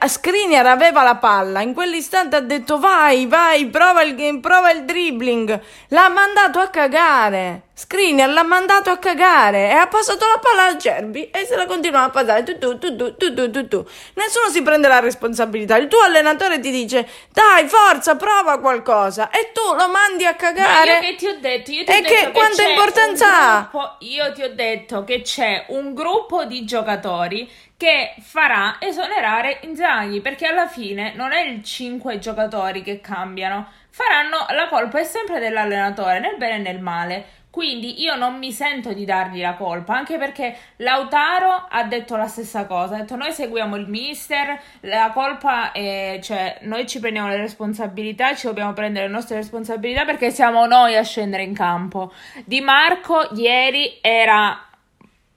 Skriniar 0.07 0.65
aveva 0.65 1.03
la 1.03 1.17
palla, 1.17 1.61
in 1.61 1.73
quell'istante 1.73 2.35
ha 2.35 2.39
detto 2.39 2.79
vai, 2.79 3.27
vai, 3.27 3.67
prova 3.67 4.01
il, 4.01 4.39
prova 4.39 4.71
il 4.71 4.83
dribbling. 4.83 5.61
L'ha 5.89 6.09
mandato 6.09 6.59
a 6.59 6.69
cagare. 6.69 7.68
Screener 7.79 8.27
l'ha 8.27 8.43
mandato 8.43 8.89
a 8.89 8.97
cagare 8.97 9.69
e 9.69 9.71
ha 9.71 9.87
passato 9.87 10.25
la 10.27 10.37
palla 10.37 10.65
al 10.65 10.75
Gerbi 10.75 11.29
e 11.29 11.45
se 11.45 11.55
la 11.55 11.65
continua 11.65 12.03
a 12.03 12.09
passare. 12.09 12.43
Tu, 12.43 12.57
tu, 12.57 12.77
tu, 12.77 12.93
tu, 12.93 13.15
tu, 13.15 13.49
tu, 13.49 13.67
tu. 13.69 13.87
Nessuno 14.15 14.49
si 14.49 14.61
prende 14.61 14.89
la 14.89 14.99
responsabilità. 14.99 15.77
Il 15.77 15.87
tuo 15.87 16.01
allenatore 16.01 16.59
ti 16.59 16.71
dice: 16.71 17.07
Dai, 17.31 17.69
forza, 17.69 18.17
prova 18.17 18.59
qualcosa. 18.59 19.29
E 19.29 19.53
tu 19.53 19.61
lo 19.61 19.87
mandi 19.87 20.25
a 20.25 20.35
cagare. 20.35 20.91
Ma 20.91 20.97
io 20.97 21.09
che 21.11 21.15
ti 21.15 21.27
ho 21.27 21.39
detto? 21.39 21.71
Io 21.71 21.85
ti 21.85 21.91
e 21.91 21.97
ho 21.99 22.01
che, 22.01 22.31
quanta 22.33 22.63
importanza 22.63 23.71
ha? 23.71 23.97
Io 23.99 24.33
ti 24.33 24.41
ho 24.41 24.53
detto 24.53 25.05
che 25.05 25.21
c'è 25.21 25.67
un 25.69 25.93
gruppo 25.93 26.43
di 26.43 26.65
giocatori 26.65 27.49
che 27.77 28.13
farà 28.19 28.75
esonerare 28.79 29.59
Inzaghi 29.61 30.19
perché 30.19 30.45
alla 30.45 30.67
fine 30.67 31.13
non 31.15 31.31
è 31.31 31.43
il 31.43 31.63
5 31.63 32.19
giocatori 32.19 32.81
che 32.81 32.99
cambiano. 32.99 33.71
Faranno 33.89 34.45
la 34.49 34.67
colpa 34.67 34.99
è 34.99 35.05
sempre 35.05 35.39
dell'allenatore, 35.39 36.19
nel 36.19 36.35
bene 36.35 36.55
e 36.55 36.57
nel 36.57 36.81
male. 36.81 37.37
Quindi 37.59 38.01
io 38.01 38.15
non 38.15 38.37
mi 38.37 38.53
sento 38.53 38.93
di 38.93 39.03
dargli 39.03 39.41
la 39.41 39.55
colpa, 39.55 39.93
anche 39.93 40.17
perché 40.17 40.55
Lautaro 40.77 41.67
ha 41.69 41.83
detto 41.83 42.15
la 42.15 42.27
stessa 42.27 42.65
cosa, 42.65 42.95
ha 42.95 42.99
detto 42.99 43.17
noi 43.17 43.33
seguiamo 43.33 43.75
il 43.75 43.85
mister, 43.89 44.57
la 44.83 45.11
colpa 45.13 45.73
è, 45.73 46.21
cioè 46.23 46.59
noi 46.61 46.87
ci 46.87 47.01
prendiamo 47.01 47.27
le 47.27 47.35
responsabilità, 47.35 48.33
ci 48.33 48.47
dobbiamo 48.47 48.71
prendere 48.71 49.07
le 49.07 49.11
nostre 49.11 49.35
responsabilità 49.35 50.05
perché 50.05 50.31
siamo 50.31 50.65
noi 50.67 50.95
a 50.95 51.03
scendere 51.03 51.43
in 51.43 51.53
campo. 51.53 52.13
Di 52.45 52.61
Marco 52.61 53.27
ieri 53.35 53.97
era, 53.99 54.57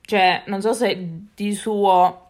cioè 0.02 0.43
non 0.47 0.61
so 0.61 0.75
se 0.75 0.97
di 1.35 1.52
suo 1.52 2.29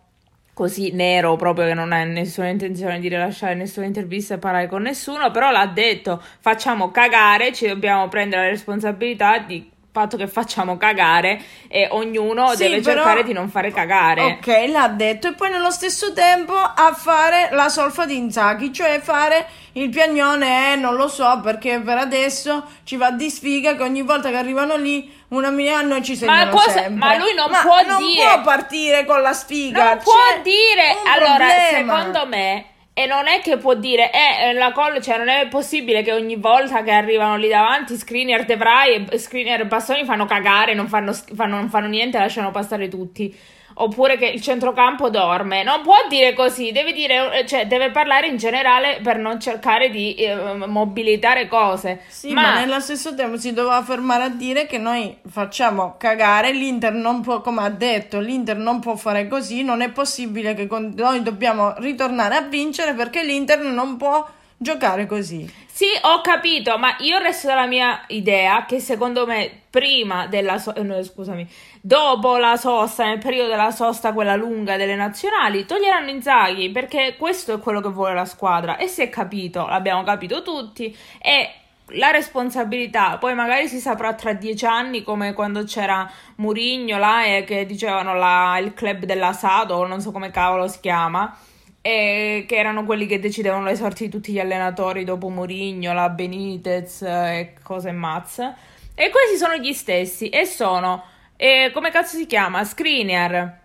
così 0.54 0.92
nero 0.92 1.36
proprio 1.36 1.66
che 1.66 1.74
non 1.74 1.92
ha 1.92 2.02
nessuna 2.04 2.48
intenzione 2.48 2.98
di 2.98 3.08
rilasciare 3.08 3.54
nessuna 3.54 3.84
intervista 3.84 4.36
e 4.36 4.38
parlare 4.38 4.68
con 4.68 4.80
nessuno, 4.80 5.30
però 5.30 5.50
l'ha 5.50 5.66
detto, 5.66 6.18
facciamo 6.40 6.90
cagare, 6.90 7.52
ci 7.52 7.66
dobbiamo 7.66 8.08
prendere 8.08 8.44
la 8.44 8.48
responsabilità 8.48 9.36
di 9.36 9.71
fatto 9.92 10.16
che 10.16 10.26
facciamo 10.26 10.78
cagare 10.78 11.38
e 11.68 11.86
ognuno 11.90 12.48
Sì, 12.52 12.56
deve 12.64 12.80
però- 12.80 13.02
cercare 13.02 13.24
di 13.24 13.34
non 13.34 13.50
fare 13.50 13.70
cagare. 13.70 14.22
Ok, 14.22 14.64
l'ha 14.68 14.88
detto 14.88 15.28
e 15.28 15.32
poi 15.34 15.50
nello 15.50 15.70
stesso 15.70 16.14
tempo 16.14 16.54
a 16.54 16.94
fare 16.96 17.50
la 17.52 17.68
solfa 17.68 18.06
di 18.06 18.16
Inzaghi, 18.16 18.72
cioè 18.72 19.00
fare 19.00 19.46
il 19.72 19.90
piagnone, 19.90 20.72
eh, 20.72 20.76
non 20.76 20.94
lo 20.94 21.08
so 21.08 21.40
perché 21.42 21.78
per 21.80 21.98
adesso 21.98 22.64
ci 22.84 22.96
va 22.96 23.10
di 23.10 23.28
sfiga 23.28 23.76
che 23.76 23.82
ogni 23.82 24.00
volta 24.02 24.30
che 24.30 24.36
arrivano 24.36 24.76
lì 24.76 25.12
una 25.28 25.50
noi 25.82 26.02
ci 26.02 26.16
segnano 26.16 26.50
cosa- 26.50 26.70
sempre. 26.70 26.94
ma 26.94 27.16
lui 27.18 27.34
non 27.34 27.50
Ma 27.50 27.60
può 27.62 27.82
non 27.86 27.98
dire- 27.98 28.24
può 28.24 28.40
partire 28.42 29.04
con 29.04 29.20
la 29.20 29.32
sfiga. 29.34 29.84
Non 29.94 29.98
può 30.02 30.12
dire, 30.42 30.96
allora, 31.14 31.36
problema. 31.46 31.98
secondo 32.00 32.26
me, 32.28 32.64
e 32.94 33.06
non 33.06 33.26
è 33.26 33.40
che 33.40 33.56
può 33.56 33.74
dire, 33.74 34.10
eh, 34.12 34.50
eh, 34.50 34.52
la 34.52 34.72
call, 34.72 35.00
cioè 35.00 35.16
non 35.16 35.28
è 35.28 35.48
possibile 35.48 36.02
che 36.02 36.12
ogni 36.12 36.36
volta 36.36 36.82
che 36.82 36.90
arrivano 36.90 37.36
lì 37.36 37.48
davanti, 37.48 37.96
Screener, 37.96 38.44
De 38.44 38.56
Vrij 38.56 39.06
e 39.10 39.18
Screener 39.18 39.66
Bastoni 39.66 40.04
fanno 40.04 40.26
cagare, 40.26 40.74
non 40.74 40.88
fanno, 40.88 41.12
fanno- 41.12 41.56
non 41.56 41.70
fanno 41.70 41.86
niente, 41.86 42.18
lasciano 42.18 42.50
passare 42.50 42.88
tutti. 42.88 43.34
Oppure 43.74 44.16
che 44.16 44.26
il 44.26 44.40
centrocampo 44.40 45.10
dorme. 45.10 45.62
Non 45.62 45.82
può 45.82 45.94
dire 46.08 46.34
così, 46.34 46.72
deve 46.72 46.92
dire, 46.92 47.44
cioè, 47.46 47.66
deve 47.66 47.90
parlare 47.90 48.26
in 48.28 48.36
generale 48.36 49.00
per 49.02 49.18
non 49.18 49.40
cercare 49.40 49.90
di 49.90 50.14
eh, 50.14 50.34
mobilitare 50.66 51.48
cose. 51.48 52.02
Sì, 52.08 52.32
ma... 52.32 52.58
nello 52.60 52.80
stesso 52.80 53.14
tempo 53.14 53.36
si 53.36 53.52
doveva 53.52 53.82
fermare 53.82 54.24
a 54.24 54.28
dire 54.28 54.66
che 54.66 54.78
noi 54.78 55.16
facciamo 55.28 55.96
cagare, 55.98 56.52
l'Inter 56.52 56.92
non 56.92 57.20
può, 57.20 57.40
come 57.40 57.62
ha 57.62 57.70
detto, 57.70 58.20
l'Inter 58.20 58.56
non 58.56 58.80
può 58.80 58.96
fare 58.96 59.28
così, 59.28 59.62
non 59.62 59.80
è 59.80 59.90
possibile 59.90 60.54
che 60.54 60.66
con- 60.66 60.92
noi 60.96 61.22
dobbiamo 61.22 61.74
ritornare 61.78 62.36
a 62.36 62.42
vincere 62.42 62.94
perché 62.94 63.22
l'Inter 63.22 63.60
non 63.60 63.96
può 63.96 64.26
giocare 64.56 65.06
così. 65.06 65.50
Sì, 65.74 65.86
ho 66.02 66.20
capito, 66.20 66.76
ma 66.76 66.94
io 66.98 67.16
resto 67.18 67.46
dalla 67.46 67.66
mia 67.66 68.02
idea 68.08 68.66
che 68.66 68.78
secondo 68.78 69.24
me 69.26 69.62
prima 69.70 70.26
della 70.26 70.58
so- 70.58 70.74
eh, 70.74 70.82
no, 70.82 71.02
scusami, 71.02 71.48
dopo 71.80 72.36
la 72.36 72.56
sosta, 72.58 73.04
nel 73.06 73.18
periodo 73.18 73.48
della 73.48 73.70
sosta 73.70 74.12
quella 74.12 74.36
lunga 74.36 74.76
delle 74.76 74.94
nazionali, 74.96 75.64
toglieranno 75.64 76.10
Inzaghi 76.10 76.70
perché 76.70 77.16
questo 77.18 77.54
è 77.54 77.58
quello 77.58 77.80
che 77.80 77.88
vuole 77.88 78.12
la 78.14 78.26
squadra. 78.26 78.76
E 78.76 78.86
si 78.86 79.00
è 79.00 79.08
capito, 79.08 79.66
l'abbiamo 79.66 80.02
capito 80.02 80.42
tutti 80.42 80.94
e 81.18 81.50
la 81.96 82.10
responsabilità, 82.10 83.16
poi 83.18 83.34
magari 83.34 83.66
si 83.66 83.78
saprà 83.78 84.12
tra 84.14 84.34
dieci 84.34 84.66
anni 84.66 85.02
come 85.02 85.32
quando 85.32 85.64
c'era 85.64 86.08
Murigno 86.36 86.98
là 86.98 87.24
e 87.24 87.44
che 87.44 87.64
dicevano 87.66 88.14
la- 88.14 88.58
il 88.58 88.74
club 88.74 89.04
dell'Asado 89.04 89.76
o 89.76 89.86
non 89.86 90.00
so 90.02 90.10
come 90.12 90.30
cavolo 90.30 90.68
si 90.68 90.80
chiama 90.80 91.34
e 91.82 92.44
che 92.46 92.56
erano 92.56 92.84
quelli 92.84 93.06
che 93.06 93.18
decidevano 93.18 93.64
le 93.64 93.74
sorti 93.74 94.04
di 94.04 94.10
tutti 94.10 94.32
gli 94.32 94.38
allenatori 94.38 95.02
dopo 95.02 95.28
Mourinho, 95.28 95.92
la 95.92 96.08
Benitez 96.08 97.02
eh, 97.02 97.38
e 97.38 97.54
cose 97.62 97.90
mazze. 97.90 98.54
E 98.94 99.10
questi 99.10 99.36
sono 99.36 99.56
gli 99.56 99.72
stessi 99.72 100.28
e 100.28 100.44
sono 100.44 101.04
E 101.36 101.70
come 101.74 101.90
cazzo 101.90 102.16
si 102.16 102.26
chiama? 102.26 102.62
Skriniar, 102.62 103.58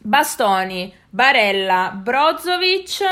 Bastoni, 0.00 0.92
Barella, 1.08 1.92
Brozovic. 1.94 3.02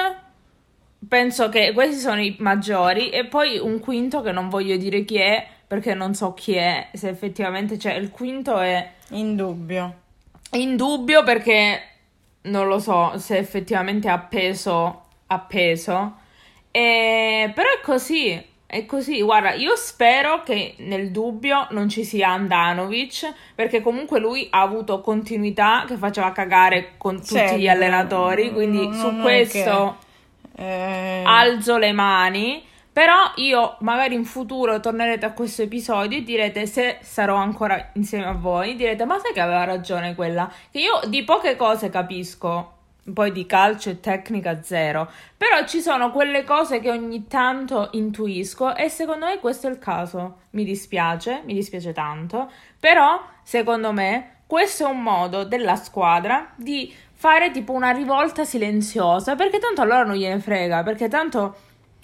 Penso 1.09 1.49
che 1.49 1.73
questi 1.73 1.97
sono 1.97 2.21
i 2.21 2.37
maggiori. 2.41 3.09
E 3.09 3.25
poi 3.25 3.59
un 3.59 3.81
quinto 3.81 4.21
che 4.21 4.33
non 4.33 4.51
voglio 4.51 4.77
dire 4.77 5.07
chi 5.07 5.17
è, 5.17 5.47
perché 5.67 5.95
non 5.95 6.15
so 6.15 6.35
chi 6.35 6.55
è, 6.57 6.91
se 6.93 7.09
effettivamente 7.09 7.79
c'è. 7.79 7.95
Il 7.95 8.11
quinto 8.11 8.59
è... 8.59 8.87
In 9.13 9.35
dubbio. 9.35 10.01
In 10.53 10.77
dubbio 10.77 11.23
perché 11.23 11.92
non 12.43 12.67
lo 12.69 12.79
so 12.79 13.13
se 13.19 13.37
effettivamente 13.39 14.09
ha 14.09 14.19
peso, 14.19 15.03
ha 15.27 15.39
peso. 15.39 16.17
E... 16.71 17.51
Però 17.55 17.69
è 17.69 17.81
così, 17.83 18.43
è 18.67 18.87
così. 18.87 19.21
Guarda, 19.23 19.53
io 19.53 19.77
spero 19.77 20.43
che 20.43 20.75
nel 20.79 21.11
dubbio 21.11 21.67
non 21.71 21.89
ci 21.89 22.05
sia 22.05 22.31
Andanovic, 22.31 23.33
perché 23.55 23.81
comunque 23.81 24.19
lui 24.19 24.47
ha 24.51 24.61
avuto 24.63 25.01
continuità 25.01 25.85
che 25.87 25.97
faceva 25.97 26.33
cagare 26.33 26.93
con 26.99 27.17
tutti 27.19 27.47
Sì, 27.47 27.59
gli 27.59 27.69
allenatori, 27.69 28.53
quindi 28.53 28.87
non- 28.87 28.95
su 28.95 29.07
non 29.11 29.19
è 29.19 29.23
questo 29.23 29.97
Eh, 30.57 31.23
alzo 31.25 31.79
le 31.79 31.93
mani. 31.93 32.63
Però 32.93 33.33
io 33.37 33.77
magari 33.81 34.15
in 34.15 34.27
futuro 34.27 34.79
tornerete 34.79 35.25
a 35.25 35.33
questo 35.33 35.63
episodio 35.63 36.19
e 36.19 36.23
direte, 36.23 36.67
se 36.67 36.99
sarò 37.01 37.37
ancora 37.37 37.91
insieme 37.95 38.27
a 38.27 38.33
voi, 38.33 38.77
direte, 38.77 39.07
ma 39.07 39.19
sai 39.19 39.33
che 39.33 39.41
aveva 39.41 39.65
ragione 39.65 40.15
quella? 40.15 40.53
Che 40.71 40.79
io 40.79 41.01
di 41.09 41.25
poche 41.25 41.57
cose 41.57 41.89
capisco, 41.89 42.81
poi 43.15 43.33
di 43.33 43.47
calcio 43.47 43.89
e 43.89 44.01
tecnica 44.01 44.63
zero, 44.63 45.11
però 45.37 45.65
ci 45.67 45.81
sono 45.81 46.11
quelle 46.11 46.45
cose 46.45 46.81
che 46.81 46.91
ogni 46.91 47.27
tanto 47.27 47.89
intuisco 47.93 48.77
e 48.77 48.91
secondo 48.91 49.25
me 49.25 49.39
questo 49.39 49.69
è 49.69 49.71
il 49.71 49.79
caso. 49.79 50.41
Mi 50.51 50.65
dispiace, 50.65 51.41
mi 51.45 51.55
dispiace 51.55 51.93
tanto, 51.93 52.51
però 52.79 53.21
secondo 53.43 53.91
me 53.93 54.41
questo 54.47 54.85
è 54.85 54.91
un 54.91 55.03
modo 55.03 55.45
della 55.45 55.77
squadra 55.77 56.53
di 56.57 56.95
fare 57.15 57.51
tipo 57.53 57.73
una 57.73 57.91
rivolta 57.91 58.45
silenziosa, 58.45 59.35
perché 59.35 59.59
tanto 59.59 59.81
allora 59.81 60.05
non 60.05 60.17
gliene 60.17 60.41
frega, 60.41 60.83
perché 60.83 61.09
tanto 61.09 61.57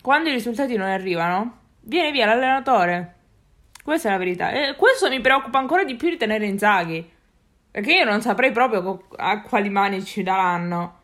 quando 0.08 0.30
i 0.30 0.32
risultati 0.32 0.74
non 0.74 0.88
arrivano, 0.88 1.58
viene 1.80 2.10
via 2.12 2.24
l'allenatore. 2.24 3.16
Questa 3.84 4.08
è 4.08 4.12
la 4.12 4.16
verità. 4.16 4.52
E 4.52 4.74
questo 4.74 5.10
mi 5.10 5.20
preoccupa 5.20 5.58
ancora 5.58 5.84
di 5.84 5.96
più 5.96 6.08
di 6.08 6.16
tenere 6.16 6.46
Inzaghi. 6.46 7.06
Perché 7.70 7.92
io 7.92 8.04
non 8.06 8.22
saprei 8.22 8.50
proprio 8.50 9.04
a 9.16 9.42
quali 9.42 9.68
mani 9.68 10.02
ci 10.02 10.22
daranno. 10.22 10.96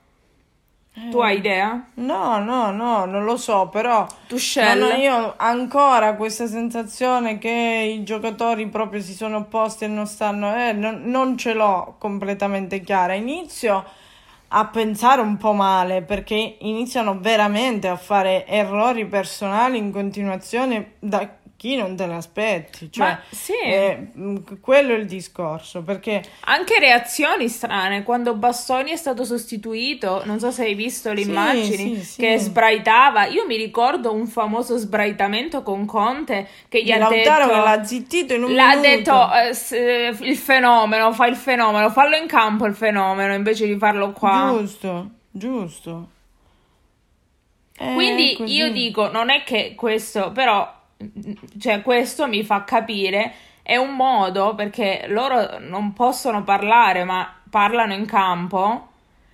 Tu 1.10 1.18
hai 1.18 1.36
idea? 1.36 1.88
No, 1.96 2.38
no, 2.38 2.70
no, 2.70 3.04
non 3.04 3.24
lo 3.24 3.36
so, 3.36 3.68
però 3.68 4.06
non 4.74 4.92
ho 4.92 4.94
io 4.94 5.34
ancora 5.36 6.14
questa 6.14 6.46
sensazione 6.46 7.36
che 7.36 7.94
i 7.94 8.02
giocatori 8.04 8.68
proprio 8.68 9.02
si 9.02 9.12
sono 9.12 9.36
opposti 9.36 9.84
e 9.84 9.88
non 9.88 10.06
stanno, 10.06 10.56
eh, 10.56 10.72
non, 10.72 11.02
non 11.04 11.36
ce 11.36 11.52
l'ho 11.52 11.96
completamente 11.98 12.80
chiara. 12.80 13.12
Inizio 13.12 13.84
a 14.56 14.66
pensare 14.66 15.20
un 15.20 15.36
po' 15.36 15.52
male 15.52 16.02
perché 16.02 16.56
iniziano 16.60 17.18
veramente 17.18 17.88
a 17.88 17.96
fare 17.96 18.46
errori 18.46 19.04
personali 19.04 19.78
in 19.78 19.90
continuazione 19.90 20.92
da 21.00 21.28
chi 21.64 21.76
non 21.76 21.96
te 21.96 22.04
l'aspetti. 22.04 22.92
Cioè, 22.92 23.06
Ma 23.06 23.20
sì. 23.30 23.52
eh, 23.64 24.08
mh, 24.12 24.60
quello 24.60 24.92
è 24.92 24.98
il 24.98 25.06
discorso, 25.06 25.82
perché 25.82 26.22
Anche 26.40 26.78
reazioni 26.78 27.48
strane. 27.48 28.02
Quando 28.02 28.34
Bastoni 28.34 28.90
è 28.90 28.96
stato 28.96 29.24
sostituito, 29.24 30.20
non 30.26 30.38
so 30.38 30.50
se 30.50 30.64
hai 30.64 30.74
visto 30.74 31.10
le 31.14 31.22
Sì, 31.22 31.28
immagini, 31.30 31.96
sì, 32.02 32.20
che 32.20 32.36
sbraitava. 32.38 33.24
Io 33.28 33.46
mi 33.46 33.56
ricordo 33.56 34.12
un 34.12 34.26
famoso 34.26 34.76
sbraitamento 34.76 35.62
con 35.62 35.86
Conte 35.86 36.46
che 36.68 36.82
gli 36.82 36.90
ha 36.90 36.98
Lautaro 36.98 37.46
detto... 37.46 37.58
l'ha 37.64 37.82
zittito 37.84 38.34
in 38.34 38.42
un 38.42 38.52
L'ha 38.52 38.76
minuto. 38.76 38.88
detto 38.88 39.32
eh, 39.32 39.76
eh, 39.78 40.16
il 40.20 40.36
fenomeno, 40.36 41.12
fa 41.14 41.26
il 41.28 41.36
fenomeno, 41.36 41.88
fallo 41.88 42.16
in 42.16 42.26
campo 42.26 42.66
il 42.66 42.74
fenomeno 42.74 43.32
invece 43.32 43.66
di 43.66 43.78
farlo 43.78 44.12
qua. 44.12 44.54
Giusto, 44.58 45.10
giusto. 45.30 46.08
Eh, 47.76 47.92
Quindi 47.94 48.36
così. 48.36 48.52
io 48.54 48.70
dico, 48.70 49.08
non 49.10 49.30
è 49.30 49.42
che 49.44 49.74
questo, 49.74 50.30
però, 50.32 50.60
mm, 50.64 50.83
cioè 51.58 51.82
questo 51.82 52.26
mi 52.26 52.44
fa 52.44 52.64
capire, 52.64 53.32
è 53.62 53.76
un 53.76 53.94
modo 53.94 54.54
perché 54.54 55.06
loro 55.08 55.58
non 55.58 55.92
possono 55.92 56.42
parlare, 56.44 57.04
ma 57.04 57.34
parlano 57.48 57.94
in 57.94 58.06
campo 58.06 58.88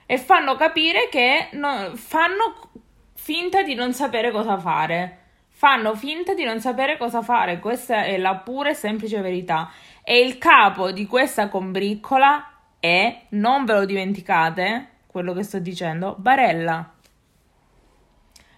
e 0.07 0.19
fanno 0.19 0.57
capire 0.57 1.09
che 1.09 1.49
no- 1.53 1.93
fanno 1.95 2.71
finta 3.15 3.63
di 3.63 3.75
non 3.75 3.93
sapere 3.93 4.31
cosa 4.31 4.59
fare. 4.59 5.19
Fanno 5.49 5.95
finta 5.95 6.33
di 6.35 6.43
non 6.43 6.59
sapere 6.59 6.97
cosa 6.97 7.23
fare, 7.23 7.61
questa 7.61 8.05
è 8.05 8.17
la 8.17 8.35
pura 8.37 8.71
e 8.71 8.75
semplice 8.75 9.21
verità. 9.21 9.71
E 10.03 10.19
il 10.21 10.39
capo 10.39 10.91
di 10.91 11.07
questa 11.07 11.49
combriccola 11.49 12.51
è, 12.81 13.25
non 13.31 13.67
ve 13.67 13.75
lo 13.75 13.85
dimenticate, 13.85 14.89
quello 15.07 15.35
che 15.35 15.43
sto 15.43 15.59
dicendo, 15.59 16.17
Barella. 16.19 16.93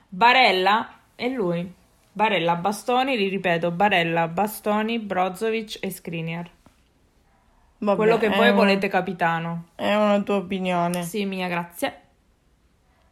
Barella 0.09 1.00
e 1.16 1.29
lui. 1.29 1.74
Barella, 2.12 2.57
Bastoni, 2.57 3.16
li 3.16 3.29
ripeto, 3.29 3.70
Barella, 3.70 4.29
Bastoni, 4.29 4.98
Brozovic 4.98 5.79
e 5.81 5.90
Skriniar. 5.90 6.51
Vabbè, 7.79 7.96
Quello 7.96 8.18
che 8.18 8.29
voi 8.29 8.51
un- 8.51 8.55
volete 8.55 8.88
capitano. 8.88 9.68
È 9.75 9.94
una 9.94 10.20
tua 10.20 10.37
opinione. 10.37 11.03
Sì, 11.03 11.25
mia, 11.25 11.48
grazie. 11.48 12.01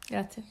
Grazie. 0.07 0.43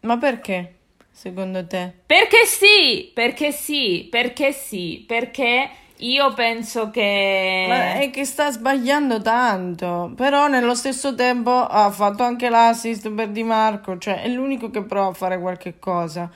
Ma 0.00 0.16
perché, 0.18 0.74
secondo 1.10 1.66
te? 1.66 1.92
Perché 2.06 2.44
sì, 2.44 3.10
perché 3.12 3.50
sì, 3.52 4.06
perché 4.10 4.52
sì, 4.52 5.02
perché 5.06 5.68
io 5.96 6.32
penso 6.34 6.90
che... 6.90 7.64
Ma 7.68 7.94
è 7.94 8.10
che 8.10 8.24
sta 8.24 8.50
sbagliando 8.52 9.20
tanto. 9.22 10.12
Però 10.14 10.46
nello 10.46 10.74
stesso 10.76 11.14
tempo 11.16 11.50
ha 11.50 11.90
fatto 11.90 12.22
anche 12.22 12.48
l'assist 12.48 13.10
per 13.10 13.28
Di 13.30 13.42
Marco. 13.42 13.98
Cioè, 13.98 14.22
è 14.22 14.28
l'unico 14.28 14.70
che 14.70 14.82
prova 14.84 15.08
a 15.08 15.14
fare 15.14 15.40
qualche 15.40 15.78
cosa. 15.80 16.30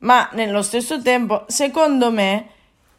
Ma 0.00 0.28
nello 0.32 0.62
stesso 0.62 1.00
tempo, 1.02 1.44
secondo 1.46 2.10
me, 2.10 2.46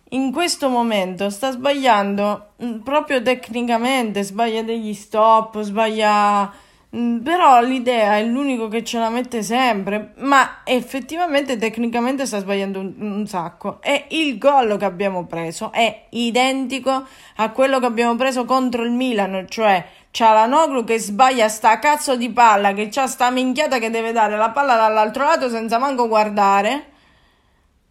in 0.10 0.32
questo 0.32 0.70
momento 0.70 1.30
sta 1.30 1.52
sbagliando 1.52 2.50
mm, 2.64 2.80
proprio 2.80 3.22
tecnicamente. 3.22 4.24
Sbaglia 4.24 4.62
degli 4.62 4.94
stop, 4.94 5.62
sbaglia. 5.62 6.52
mm, 6.96 7.20
Però 7.20 7.60
l'idea 7.62 8.18
è 8.18 8.24
l'unico 8.24 8.68
che 8.68 8.84
ce 8.84 9.00
la 9.00 9.10
mette 9.10 9.42
sempre, 9.42 10.14
ma 10.18 10.62
effettivamente 10.64 11.58
tecnicamente 11.58 12.26
sta 12.28 12.40
sbagliando 12.40 12.80
un, 12.80 12.94
un 13.00 13.26
sacco. 13.28 13.82
E 13.82 14.06
il 14.10 14.38
gol 14.38 14.78
che 14.78 14.86
abbiamo 14.86 15.26
preso 15.26 15.72
è 15.72 16.06
identico 16.10 17.06
a 17.38 17.50
quello 17.50 17.80
che 17.80 17.86
abbiamo 17.86 18.16
preso 18.16 18.46
contro 18.46 18.84
il 18.84 18.92
Milan, 18.92 19.46
cioè 19.50 19.84
Cialanoglu 20.12 20.84
che 20.84 21.00
sbaglia 21.00 21.48
sta 21.48 21.80
cazzo 21.80 22.16
di 22.18 22.30
palla, 22.30 22.74
che 22.74 22.90
c'ha 22.92 23.08
sta 23.08 23.30
minchiata 23.32 23.80
che 23.80 23.90
deve 23.90 24.12
dare 24.12 24.36
la 24.38 24.50
palla 24.50 24.76
dall'altro 24.76 25.24
lato 25.24 25.50
senza 25.50 25.80
manco 25.80 26.08
guardare. 26.08 26.90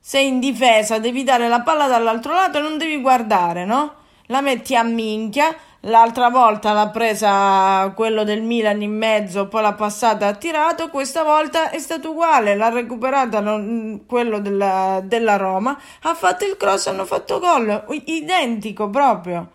Sei 0.02 0.26
in 0.28 0.40
difesa, 0.40 0.98
devi 0.98 1.22
dare 1.24 1.48
la 1.48 1.60
palla 1.60 1.86
dall'altro 1.86 2.32
lato 2.32 2.58
e 2.58 2.62
non 2.62 2.78
devi 2.78 3.00
guardare, 3.00 3.64
no? 3.64 3.94
La 4.26 4.40
metti 4.40 4.74
a 4.74 4.82
minchia. 4.82 5.54
L'altra 5.84 6.28
volta 6.28 6.72
l'ha 6.72 6.88
presa 6.88 7.90
quello 7.94 8.22
del 8.22 8.42
Milan 8.42 8.82
in 8.82 8.94
mezzo, 8.94 9.48
poi 9.48 9.62
l'ha 9.62 9.72
passata 9.72 10.26
e 10.26 10.28
ha 10.28 10.34
tirato. 10.34 10.88
Questa 10.90 11.22
volta 11.22 11.70
è 11.70 11.78
stato 11.78 12.10
uguale, 12.10 12.54
l'ha 12.54 12.68
recuperata 12.68 13.40
non- 13.40 14.02
quello 14.06 14.40
della, 14.40 15.00
della 15.02 15.36
Roma. 15.36 15.78
Ha 16.02 16.14
fatto 16.14 16.44
il 16.44 16.56
cross, 16.58 16.86
hanno 16.88 17.06
fatto 17.06 17.38
gol. 17.38 17.84
Identico 18.04 18.90
proprio. 18.90 19.48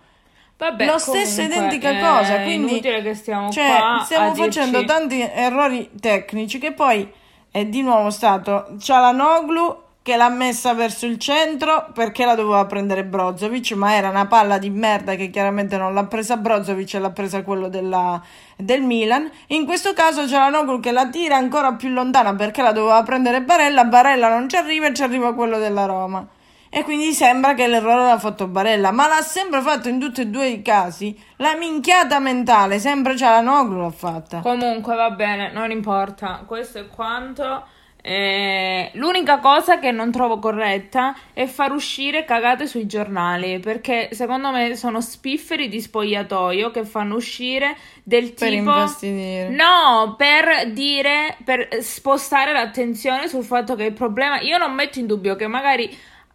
Vabbè, 0.57 0.85
Lo 0.85 0.97
stesso 0.97 1.41
identica 1.41 1.89
è 1.89 1.99
cosa, 1.99 2.41
quindi 2.41 2.71
inutile 2.71 3.01
che 3.03 3.13
stiamo 3.13 3.51
cioè, 3.51 3.77
stiamo 4.03 4.29
a 4.29 4.31
dirci- 4.31 4.59
facendo 4.59 4.85
tanti 4.85 5.19
errori 5.21 5.89
tecnici 5.99 6.59
che 6.59 6.71
poi 6.71 7.07
è 7.51 7.65
di 7.65 7.81
nuovo 7.81 8.09
stato 8.09 8.67
Cialanoglu 8.79 9.83
che 10.05 10.17
l'ha 10.17 10.29
messa 10.29 10.75
verso 10.75 11.07
il 11.07 11.17
centro 11.17 11.87
perché 11.91 12.25
la 12.25 12.35
doveva 12.35 12.63
prendere 12.67 13.03
Brozovic, 13.03 13.71
ma 13.71 13.95
era 13.95 14.09
una 14.09 14.27
palla 14.27 14.59
di 14.59 14.69
merda 14.69 15.15
che 15.15 15.31
chiaramente 15.31 15.77
non 15.77 15.95
l'ha 15.95 16.05
presa 16.05 16.37
Brozovic 16.37 16.93
e 16.93 16.99
l'ha 16.99 17.09
presa 17.09 17.41
quello 17.41 17.69
della- 17.69 18.21
del 18.55 18.83
Milan. 18.83 19.27
In 19.47 19.65
questo 19.65 19.93
caso 19.93 20.27
Cialanoglu 20.27 20.79
che 20.79 20.91
la 20.91 21.07
tira 21.07 21.37
ancora 21.37 21.73
più 21.73 21.89
lontana 21.89 22.35
perché 22.35 22.61
la 22.61 22.71
doveva 22.71 23.01
prendere 23.01 23.41
Barella, 23.41 23.85
Barella 23.85 24.29
non 24.29 24.47
ci 24.47 24.57
arriva 24.57 24.85
e 24.85 24.93
ci 24.93 25.01
arriva 25.01 25.33
quello 25.33 25.57
della 25.57 25.85
Roma. 25.85 26.23
E 26.69 26.83
quindi 26.83 27.11
sembra 27.11 27.55
che 27.55 27.65
l'errore 27.65 28.05
l'ha 28.05 28.19
fatto 28.19 28.45
Barella, 28.45 28.91
ma 28.91 29.07
l'ha 29.07 29.23
sempre 29.23 29.61
fatto 29.61 29.89
in 29.89 29.99
tutti 29.99 30.21
e 30.21 30.27
due 30.27 30.45
i 30.49 30.61
casi. 30.61 31.19
La 31.37 31.55
minchiata 31.55 32.19
mentale, 32.19 32.77
sempre 32.77 33.17
Cialanoglu 33.17 33.81
l'ha 33.81 33.89
fatta. 33.89 34.41
Comunque 34.41 34.95
va 34.95 35.09
bene, 35.09 35.51
non 35.51 35.71
importa, 35.71 36.43
questo 36.45 36.77
è 36.77 36.87
quanto. 36.87 37.73
Eh, 38.07 38.91
l'unica 38.93 39.39
cosa 39.39 39.79
che 39.79 39.89
non 39.89 40.11
trovo 40.11 40.37
corretta 40.37 41.15
è 41.33 41.47
far 41.47 41.71
uscire 41.71 42.23
cagate 42.23 42.67
sui 42.67 42.85
giornali 42.85 43.57
perché 43.57 44.09
secondo 44.11 44.51
me 44.51 44.75
sono 44.75 45.01
spifferi 45.01 45.69
di 45.69 45.81
spogliatoio 45.81 46.69
che 46.69 46.85
fanno 46.85 47.15
uscire 47.15 47.75
del 48.03 48.31
Per 48.33 48.47
tipo 48.47 48.53
infastidire. 48.57 49.49
no 49.49 50.13
per 50.19 50.69
dire 50.71 51.35
per 51.43 51.67
spostare 51.81 52.53
l'attenzione 52.53 53.27
sul 53.27 53.43
fatto 53.43 53.73
che 53.75 53.85
il 53.85 53.93
problema 53.93 54.39
io 54.39 54.59
non 54.59 54.75
metto 54.75 54.99
in 54.99 55.07
dubbio 55.07 55.35
che 55.35 55.47
magari 55.47 55.89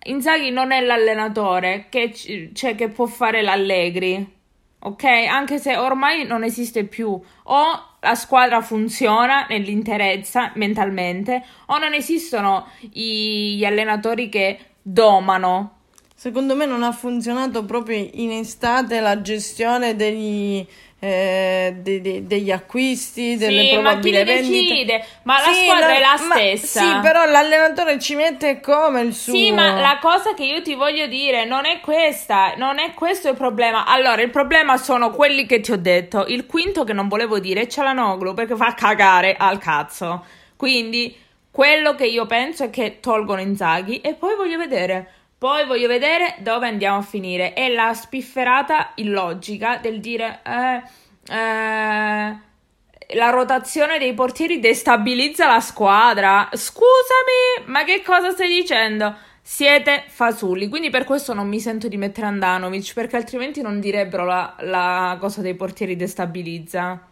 Inzaghi 0.06 0.50
non 0.50 0.72
è 0.72 0.80
l'allenatore 0.80 1.86
che, 1.88 2.10
c- 2.10 2.50
cioè, 2.52 2.74
che 2.74 2.88
può 2.88 3.06
fare 3.06 3.42
l'Allegri 3.42 4.38
ok? 4.80 5.04
Anche 5.28 5.58
se 5.58 5.76
ormai 5.76 6.24
non 6.26 6.44
esiste 6.44 6.84
più. 6.84 7.08
O 7.44 7.84
la 8.00 8.14
squadra 8.14 8.60
funziona 8.62 9.46
nell'interezza 9.48 10.52
mentalmente, 10.54 11.44
o 11.66 11.78
non 11.78 11.92
esistono 11.94 12.66
i- 12.92 13.56
gli 13.56 13.64
allenatori 13.64 14.28
che 14.28 14.58
domano. 14.82 15.79
Secondo 16.22 16.54
me 16.54 16.66
non 16.66 16.82
ha 16.82 16.92
funzionato 16.92 17.64
proprio 17.64 18.06
in 18.12 18.30
estate 18.30 19.00
la 19.00 19.22
gestione 19.22 19.96
degli, 19.96 20.62
eh, 20.98 21.74
de- 21.78 22.02
de- 22.02 22.26
degli 22.26 22.50
acquisti, 22.50 23.38
delle 23.38 23.62
Sì, 23.62 23.76
ma 23.78 23.98
chi 23.98 24.10
probabili 24.10 24.12
le 24.12 24.24
vendite. 24.24 24.74
decide? 24.74 25.04
Ma 25.22 25.38
la 25.38 25.50
Sì, 25.50 25.62
squadra 25.62 25.86
no, 25.86 25.94
è 25.94 25.98
la 25.98 26.26
ma- 26.28 26.34
stessa. 26.34 26.80
Sì, 26.82 27.00
però 27.00 27.24
l'allenatore 27.24 27.98
ci 27.98 28.16
mette 28.16 28.60
come 28.60 29.00
il 29.00 29.14
suo. 29.14 29.32
Sì, 29.32 29.50
ma 29.50 29.80
la 29.80 29.96
cosa 29.98 30.34
che 30.34 30.44
io 30.44 30.60
ti 30.60 30.74
voglio 30.74 31.06
dire 31.06 31.46
non 31.46 31.64
è 31.64 31.80
questa, 31.80 32.52
non 32.58 32.78
è 32.78 32.92
questo 32.92 33.30
il 33.30 33.36
problema. 33.36 33.86
Allora, 33.86 34.20
il 34.20 34.28
problema 34.28 34.76
sono 34.76 35.12
quelli 35.12 35.46
che 35.46 35.60
ti 35.60 35.72
ho 35.72 35.78
detto. 35.78 36.26
Il 36.26 36.44
quinto 36.44 36.84
che 36.84 36.92
non 36.92 37.08
volevo 37.08 37.38
dire 37.38 37.62
è 37.62 37.66
Cialanoglu 37.66 38.34
perché 38.34 38.56
fa 38.56 38.74
cagare 38.74 39.36
al 39.38 39.56
cazzo. 39.56 40.22
Quindi, 40.54 41.16
quello 41.50 41.94
che 41.94 42.04
io 42.04 42.26
penso 42.26 42.64
è 42.64 42.68
che 42.68 42.98
tolgono 43.00 43.40
Inzaghi 43.40 44.02
e 44.02 44.12
poi 44.12 44.36
voglio 44.36 44.58
vedere. 44.58 45.14
Poi 45.40 45.64
voglio 45.64 45.88
vedere 45.88 46.34
dove 46.40 46.68
andiamo 46.68 46.98
a 46.98 47.02
finire. 47.02 47.54
È 47.54 47.70
la 47.70 47.94
spifferata 47.94 48.92
illogica 48.96 49.78
del 49.78 49.98
dire... 49.98 50.40
eh, 50.44 50.82
eh, 51.34 52.48
la 53.14 53.30
rotazione 53.30 53.98
dei 53.98 54.12
portieri 54.12 54.60
destabilizza 54.60 55.46
la 55.46 55.60
squadra. 55.60 56.46
Scusami, 56.52 57.64
ma 57.68 57.84
che 57.84 58.02
cosa 58.02 58.32
stai 58.32 58.48
dicendo? 58.48 59.16
Siete 59.40 60.04
fasulli, 60.08 60.68
quindi 60.68 60.90
per 60.90 61.04
questo 61.04 61.32
non 61.32 61.48
mi 61.48 61.58
sento 61.58 61.88
di 61.88 61.96
mettere 61.96 62.26
Andanovic, 62.26 62.92
perché 62.92 63.16
altrimenti 63.16 63.62
non 63.62 63.80
direbbero 63.80 64.26
la, 64.26 64.54
la 64.60 65.16
cosa 65.18 65.40
dei 65.40 65.54
portieri 65.54 65.96
destabilizza. 65.96 67.09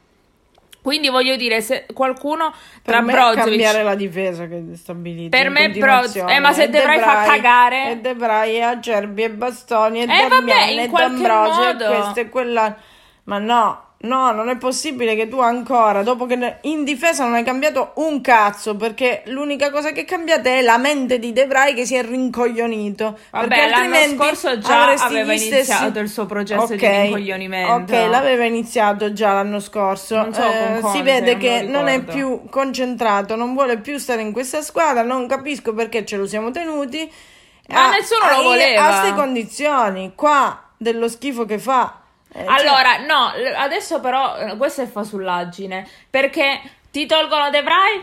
Quindi 0.89 1.09
voglio 1.11 1.37
dire, 1.37 1.61
se 1.61 1.85
qualcuno 1.93 2.51
Per 2.51 2.59
tra 2.83 3.01
me 3.03 3.13
è 3.13 3.15
Brozovic 3.15 3.45
cambiare 3.45 3.83
la 3.83 3.95
difesa 3.95 4.47
che 4.47 4.63
stabilizza. 4.75 5.37
Per 5.37 5.47
in 5.47 5.53
me 5.53 5.61
continuazione. 5.65 6.25
Broz- 6.25 6.37
eh, 6.37 6.41
ma 6.41 6.53
se 6.55 6.63
E 6.63 6.69
De 6.71 6.81
Vrij 6.81 7.01
fa 7.01 7.23
cagare- 7.25 7.91
E 7.91 7.97
De 7.99 8.15
Vrij, 8.15 8.55
e 8.55 8.61
Acerbi, 8.63 9.23
e 9.25 9.31
Bastoni, 9.31 10.01
e 10.01 10.03
Eh, 10.05 10.07
vabbè, 10.07 10.29
Damiani, 10.29 10.73
in 10.73 10.79
e 10.79 10.89
D'Ambrosio, 10.89 11.63
e 11.63 11.73
modo. 11.75 11.87
questo 11.87 12.21
e 12.21 12.29
quella... 12.31 12.77
Ma 13.25 13.39
no, 13.39 13.83
no, 14.01 14.31
non 14.33 14.49
è 14.49 14.57
possibile 14.57 15.17
che 15.17 15.27
tu 15.29 15.41
ancora, 15.41 16.03
dopo 16.03 16.27
che 16.27 16.59
in 16.63 16.85
difesa 16.85 17.25
non 17.25 17.35
hai 17.35 17.43
cambiato 17.43 17.93
un 17.97 18.21
cazzo, 18.21 18.77
perché 18.77 19.23
l'unica 19.27 19.71
cosa 19.71 19.91
che 19.93 20.03
è 20.03 20.05
cambiata 20.05 20.49
è 20.51 20.63
la 20.63 20.79
mente 20.79 21.19
di 21.19 21.33
De 21.33 21.47
Vrij 21.47 21.75
che 21.75 21.85
si 21.85 21.97
è 21.97 22.03
rincoglionito. 22.05 23.19
Vabbè, 23.31 23.47
perché 23.49 23.69
l'anno 23.69 24.17
scorso 24.17 24.59
già 24.59 24.93
aveva 24.93 25.33
gli 25.33 25.39
stessi- 25.39 25.71
iniziato 25.71 25.99
il 25.99 26.09
suo 26.09 26.27
processo 26.27 26.67
di 26.67 26.85
Ok, 26.85 26.91
rincoglionimento. 26.91 27.93
Ok, 27.95 28.09
l'aveva 28.09 28.45
iniziato 28.45 29.13
già 29.13 29.33
l'anno 29.33 29.59
scorso. 29.61 30.17
Non 30.17 30.33
so 30.33 30.43
Eh, 30.43 30.81
si 30.93 31.03
vede 31.03 31.33
non 31.33 31.41
che 31.41 31.63
non 31.63 31.89
è 31.89 32.01
più 32.03 32.43
concentrato, 32.49 33.35
non 33.37 33.53
vuole 33.55 33.79
più 33.79 33.99
stare 33.99 34.23
in 34.23 34.33
questa 34.33 34.63
squadra. 34.63 35.03
Non 35.03 35.27
capisco 35.27 35.75
perché 35.75 36.05
ce 36.05 36.17
lo 36.17 36.27
siamo 36.27 36.51
tenuti. 36.51 37.11
Ma 37.69 37.91
nessuno 37.91 38.31
lo 38.31 38.39
a- 38.39 38.43
voleva. 38.43 38.85
A 38.85 39.01
queste 39.01 39.15
condizioni, 39.17 40.13
qua 40.15 40.63
dello 40.77 41.09
schifo 41.09 41.45
che 41.45 41.59
fa. 41.59 41.98
Eh, 42.33 42.45
cioè- 42.45 42.47
Allora, 42.47 42.99
no, 42.99 43.33
l- 43.37 43.55
adesso 43.57 44.01
però 44.01 44.37
eh, 44.37 44.57
questa 44.57 44.83
è 44.83 44.87
fasullaggine, 44.87 45.87
perché 46.11 46.61
ti 46.91 47.07
tolgono 47.07 47.51
De 47.51 47.63
Vrij? 47.63 48.03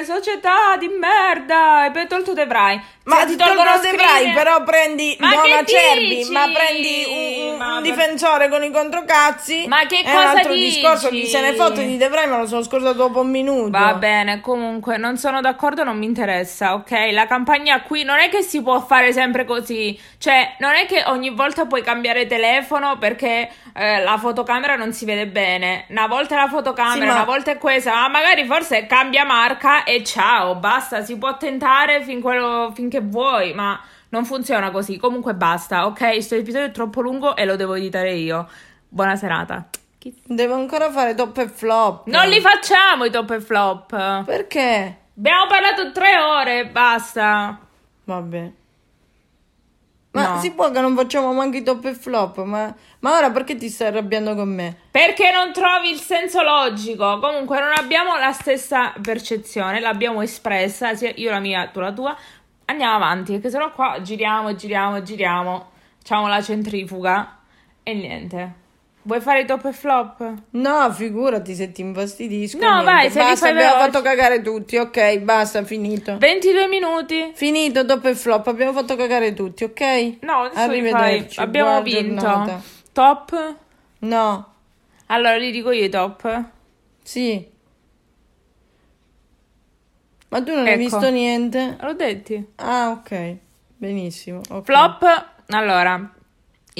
Eh, 0.00 0.04
società 0.04 0.76
di 0.78 0.88
merda, 0.88 1.80
hai 1.90 2.06
tolto 2.06 2.32
De 2.34 2.46
Vrij. 2.46 2.80
Ma 3.04 3.20
Se 3.20 3.26
ti 3.26 3.36
tolgono 3.36 3.78
De 3.80 3.88
Vrij, 3.90 4.06
Skriniar- 4.06 4.34
però 4.36 4.62
prendi 4.62 5.16
Ma 5.18 5.30
Buona 5.30 5.56
che 5.64 5.66
Cerbi, 5.66 6.16
dici? 6.16 6.30
ma 6.30 6.46
prendi 6.52 7.04
un, 7.08 7.52
un- 7.52 7.56
Ma 7.56 7.76
un 7.76 7.82
per- 7.82 7.90
difensore 7.90 8.48
con 8.48 8.62
i 8.62 8.70
controcazzi. 8.70 9.66
Ma 9.66 9.86
che 9.86 10.00
è 10.00 10.04
cosa 10.04 10.18
un 10.30 10.36
altro 10.36 10.52
dici? 10.52 10.64
discorso. 10.80 11.08
Chi 11.08 11.26
se 11.26 11.40
ne 11.40 11.54
fotte 11.54 11.84
di 11.86 11.96
De 11.96 12.08
Vrij 12.08 12.28
me 12.28 12.36
lo 12.36 12.46
sono 12.46 12.62
scordato 12.62 12.96
dopo 12.98 13.20
un 13.20 13.30
minuto. 13.30 13.70
Va 13.70 13.94
bene, 13.94 14.40
comunque 14.40 14.96
non 14.96 15.16
sono 15.16 15.40
d'accordo, 15.40 15.82
non 15.82 15.98
mi 15.98 16.04
interessa, 16.06 16.74
ok? 16.74 16.90
La 17.10 17.26
campagna 17.26 17.80
qui 17.80 18.04
non 18.04 18.18
è 18.18 18.28
che 18.28 18.42
si 18.42 18.62
può 18.62 18.78
fare 18.80 19.12
sempre 19.12 19.44
così, 19.44 19.98
cioè 20.18 20.54
non 20.58 20.74
è 20.74 20.86
che 20.86 21.02
ogni 21.06 21.30
volta 21.30 21.64
puoi 21.64 21.82
cambiare 21.82 22.26
telefono 22.26 22.98
perché 22.98 23.50
eh, 23.74 24.02
la 24.02 24.18
fotocamera 24.18 24.76
non 24.76 24.92
si 24.92 25.04
vede 25.04 25.26
bene. 25.26 25.86
Una 25.88 26.06
volta 26.06 26.36
è 26.36 26.38
la 26.38 26.48
fotocamera, 26.48 27.00
Sì, 27.00 27.06
ma- 27.06 27.12
una 27.14 27.24
volta 27.24 27.50
è 27.50 27.58
questa, 27.70 27.92
ma 27.92 28.08
magari 28.08 28.44
forse 28.46 28.86
cambia 28.86 29.24
marca 29.24 29.84
e 29.84 30.02
ciao, 30.02 30.56
basta, 30.56 31.02
si 31.04 31.16
può 31.16 31.36
tentare 31.36 32.02
fin 32.02 32.20
quello- 32.20 32.72
finché 32.74 33.00
vuoi, 33.00 33.54
ma 33.54 33.80
non 34.08 34.24
funziona 34.24 34.72
così. 34.72 34.96
Comunque 34.96 35.34
basta, 35.34 35.86
ok? 35.86 35.98
Questo 35.98 36.34
episodio 36.34 36.66
è 36.66 36.72
troppo 36.72 37.00
lungo 37.00 37.36
e 37.36 37.44
lo 37.44 37.54
devo 37.54 37.74
editare 37.74 38.12
io. 38.14 38.48
Buona 38.88 39.14
serata. 39.14 39.68
Devo 40.24 40.54
ancora 40.54 40.90
fare 40.90 41.14
top 41.14 41.38
e 41.38 41.48
flop. 41.48 42.08
Non 42.08 42.26
li 42.26 42.40
facciamo 42.40 43.04
i 43.04 43.10
top 43.10 43.30
e 43.30 43.40
flop. 43.40 44.24
Perché? 44.24 44.96
Abbiamo 45.16 45.46
parlato 45.46 45.92
tre 45.92 46.18
ore, 46.18 46.66
basta. 46.66 47.56
Vabbè. 48.04 48.50
Ma 50.12 50.34
No. 50.34 50.40
si 50.40 50.50
può 50.52 50.70
che 50.72 50.80
non 50.80 50.96
facciamo 50.96 51.32
manco 51.32 51.56
i 51.56 51.62
top 51.62 51.84
e 51.84 51.94
flop, 51.94 52.42
ma, 52.42 52.74
ma 52.98 53.16
ora 53.16 53.30
perché 53.30 53.54
ti 53.54 53.68
stai 53.68 53.88
arrabbiando 53.88 54.34
con 54.34 54.48
me? 54.52 54.76
Perché 54.90 55.30
non 55.30 55.52
trovi 55.52 55.90
il 55.90 56.00
senso 56.00 56.42
logico? 56.42 57.20
Comunque 57.20 57.60
non 57.60 57.70
abbiamo 57.76 58.16
la 58.16 58.32
stessa 58.32 58.92
percezione, 59.00 59.78
l'abbiamo 59.78 60.20
espressa, 60.20 60.94
sia 60.96 61.12
io 61.14 61.30
la 61.30 61.38
mia, 61.38 61.68
tu 61.68 61.78
la 61.78 61.92
tua. 61.92 62.16
Andiamo 62.64 62.96
avanti, 62.96 63.32
perché 63.34 63.50
sennò 63.50 63.70
qua 63.70 64.00
giriamo, 64.02 64.54
giriamo, 64.56 65.00
giriamo. 65.02 65.70
Facciamo 65.98 66.26
la 66.26 66.42
centrifuga 66.42 67.38
e 67.84 67.94
niente. 67.94 68.54
Vuoi 69.02 69.20
fare 69.20 69.40
i 69.40 69.46
top 69.46 69.64
e 69.64 69.72
flop? 69.72 70.32
No, 70.50 70.92
figurati 70.92 71.54
se 71.54 71.72
ti 71.72 71.80
infastidisco. 71.80 72.58
No, 72.58 72.68
niente. 72.82 72.84
vai, 72.84 73.10
se 73.10 73.18
li 73.18 73.24
basta, 73.30 73.46
fai 73.46 73.50
abbiamo 73.54 73.72
veloci. 73.76 73.90
fatto 73.92 74.02
cagare 74.04 74.42
tutti, 74.42 74.76
ok, 74.76 75.18
basta, 75.20 75.64
finito. 75.64 76.18
22 76.18 76.66
minuti. 76.68 77.30
Finito, 77.34 77.84
top 77.86 78.04
e 78.04 78.14
flop, 78.14 78.46
abbiamo 78.48 78.72
fatto 78.72 78.96
cagare 78.96 79.32
tutti, 79.32 79.64
ok? 79.64 80.18
No, 80.20 80.42
adesso 80.42 80.70
li 80.70 80.80
fai. 80.82 80.92
Arrivederci, 80.92 81.40
Abbiamo 81.40 81.68
buona 81.80 81.82
vinto. 81.82 82.20
giornata. 82.20 82.62
Top? 82.92 83.54
No, 84.00 84.54
Allora 85.06 85.36
li 85.36 85.50
dico 85.50 85.70
io 85.70 85.84
i 85.84 85.88
top. 85.88 86.44
sì. 87.02 87.48
Ma 90.28 90.42
tu 90.42 90.54
non 90.54 90.64
hai 90.66 90.74
Ecco. 90.74 90.78
visto 90.78 91.10
niente? 91.10 91.76
L'ho 91.80 91.94
detti. 91.94 92.46
Ah, 92.56 92.90
ok, 92.90 93.36
benissimo. 93.76 94.40
ok. 94.48 94.64
Flop, 94.64 95.26
allora, 95.48 96.12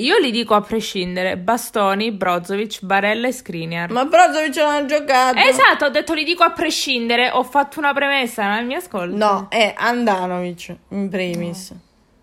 io 0.00 0.18
li 0.18 0.30
dico 0.30 0.54
a 0.54 0.60
prescindere, 0.60 1.36
Bastoni, 1.36 2.10
Brozovic, 2.12 2.82
Barella 2.82 3.28
e 3.28 3.32
Skriniar. 3.32 3.90
Ma 3.90 4.04
Brozovic 4.04 4.56
non 4.56 4.74
ha 4.74 4.84
giocato. 4.84 5.38
Esatto, 5.38 5.84
ho 5.84 5.88
detto 5.90 6.14
li 6.14 6.24
dico 6.24 6.42
a 6.42 6.50
prescindere, 6.50 7.30
ho 7.30 7.42
fatto 7.42 7.78
una 7.78 7.92
premessa 7.92 8.54
nel 8.54 8.66
mio 8.66 8.78
ascolto. 8.78 9.16
No, 9.16 9.46
è 9.48 9.74
Andanovic 9.76 10.76
in 10.88 11.08
primis. 11.08 11.72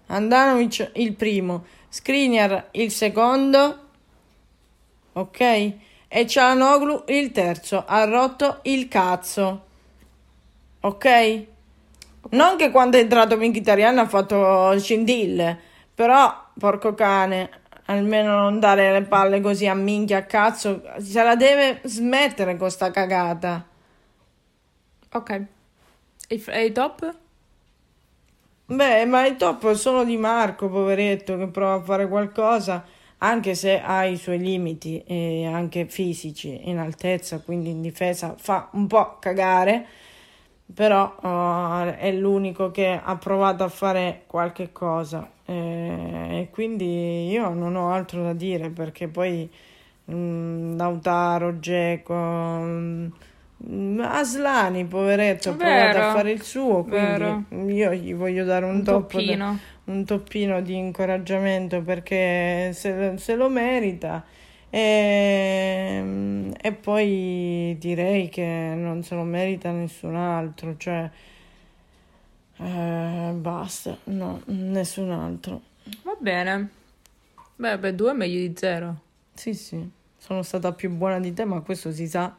Andanovic 0.08 0.92
il 0.96 1.14
primo, 1.14 1.66
Skriniar 1.90 2.70
il 2.72 2.92
secondo, 2.92 3.80
ok? 5.14 5.72
E 6.08 6.28
Cialanoglu 6.28 7.04
il 7.08 7.32
terzo. 7.32 7.84
Ha 7.86 8.06
rotto 8.06 8.60
il 8.64 8.88
cazzo, 8.88 9.66
ok? 10.80 11.46
Non 12.30 12.58
che 12.58 12.72
quando 12.72 12.98
è 12.98 13.02
entrato 13.02 13.38
Mkhitaryan 13.38 14.00
ha 14.00 14.08
fatto 14.08 14.78
scintille, 14.78 15.58
però, 15.94 16.46
porco 16.58 16.94
cane, 16.94 17.50
almeno 17.88 18.36
non 18.40 18.60
dare 18.60 18.92
le 18.92 19.04
palle 19.04 19.42
così 19.42 19.68
a 19.68 19.74
minchia 19.74 20.20
a 20.20 20.24
cazzo, 20.24 20.84
se 20.98 21.24
la 21.24 21.36
deve 21.36 21.82
smettere 21.84 22.56
con 22.58 22.70
sta 22.70 22.92
cagata. 22.92 23.66
Ok. 25.12 25.30
E 26.28 26.36
i, 26.36 26.44
e 26.48 26.66
i 26.66 26.72
top? 26.72 27.16
Beh, 28.66 29.06
ma 29.06 29.26
il 29.26 29.38
top 29.38 29.74
sono 29.74 30.04
di 30.04 30.18
Marco, 30.18 30.70
poveretto, 30.70 31.38
che 31.38 31.48
prova 31.48 31.76
a 31.76 31.82
fare 31.82 32.08
qualcosa, 32.10 32.84
anche 33.20 33.56
se 33.56 33.80
ha 33.80 34.04
i 34.04 34.18
suoi 34.18 34.40
limiti, 34.40 35.02
eh, 35.08 35.46
anche 35.46 35.86
fisici, 35.86 36.70
in 36.70 36.78
altezza, 36.78 37.40
quindi 37.40 37.70
in 37.70 37.82
difesa 37.82 38.36
fa 38.38 38.68
un 38.74 38.88
po' 38.88 39.20
cagare, 39.20 39.86
però 40.74 41.16
eh, 41.24 41.98
è 41.98 42.12
l'unico 42.12 42.72
che 42.72 43.00
ha 43.02 43.16
provato 43.18 43.64
a 43.64 43.70
fare 43.70 44.24
qualche 44.28 44.72
cosa. 44.72 45.30
eh, 45.46 46.42
E 46.42 46.50
quindi 46.52 47.30
io 47.30 47.50
non 47.54 47.76
ho 47.76 47.92
altro 47.92 48.24
da 48.24 48.34
dire, 48.34 48.70
perché 48.70 49.08
poi 49.08 49.50
mm, 50.12 50.78
Lautaro, 50.78 51.60
Geco... 51.60 52.14
mm, 52.16 54.00
Aslani, 54.02 54.86
poveretto, 54.86 55.50
ha 55.50 55.54
provato 55.56 55.98
Vero, 55.98 56.00
a 56.00 56.04
fare 56.04 56.32
il 56.32 56.42
suo, 56.44 56.84
vero. 56.86 57.44
quindi 57.50 57.74
io 57.74 57.94
gli 57.94 58.14
voglio 58.14 58.46
dare 58.46 58.66
un, 58.66 58.76
Un 58.76 58.84
toppino. 58.84 59.60
un 59.86 60.06
toppino 60.06 60.62
di 60.62 60.76
incoraggiamento 60.76 61.82
perché 61.82 62.72
se, 62.74 63.14
se 63.18 63.36
lo 63.36 63.50
merita. 63.50 64.24
E, 64.70 66.52
e 66.62 66.72
poi 66.74 67.76
direi 67.80 68.30
che 68.30 68.74
non 68.76 69.04
se 69.04 69.16
lo 69.16 69.24
merita 69.24 69.72
nessun 69.72 70.16
altro, 70.16 70.76
cioè 70.78 71.10
eh, 72.58 73.32
basta, 73.34 73.98
no, 74.06 74.42
nessun 74.46 75.12
altro. 75.12 75.62
Va 76.04 76.16
bene. 76.20 76.70
Beh, 77.56 77.78
beh, 77.80 77.96
due 77.96 78.12
è 78.12 78.14
meglio 78.14 78.40
di 78.40 78.54
zero. 78.56 79.02
Sì, 79.34 79.54
sì, 79.54 79.88
sono 80.18 80.42
stata 80.44 80.72
più 80.74 80.90
buona 80.92 81.20
di 81.20 81.34
te, 81.34 81.46
ma 81.46 81.62
questo 81.62 81.92
si 81.92 82.08
sa. 82.08 82.36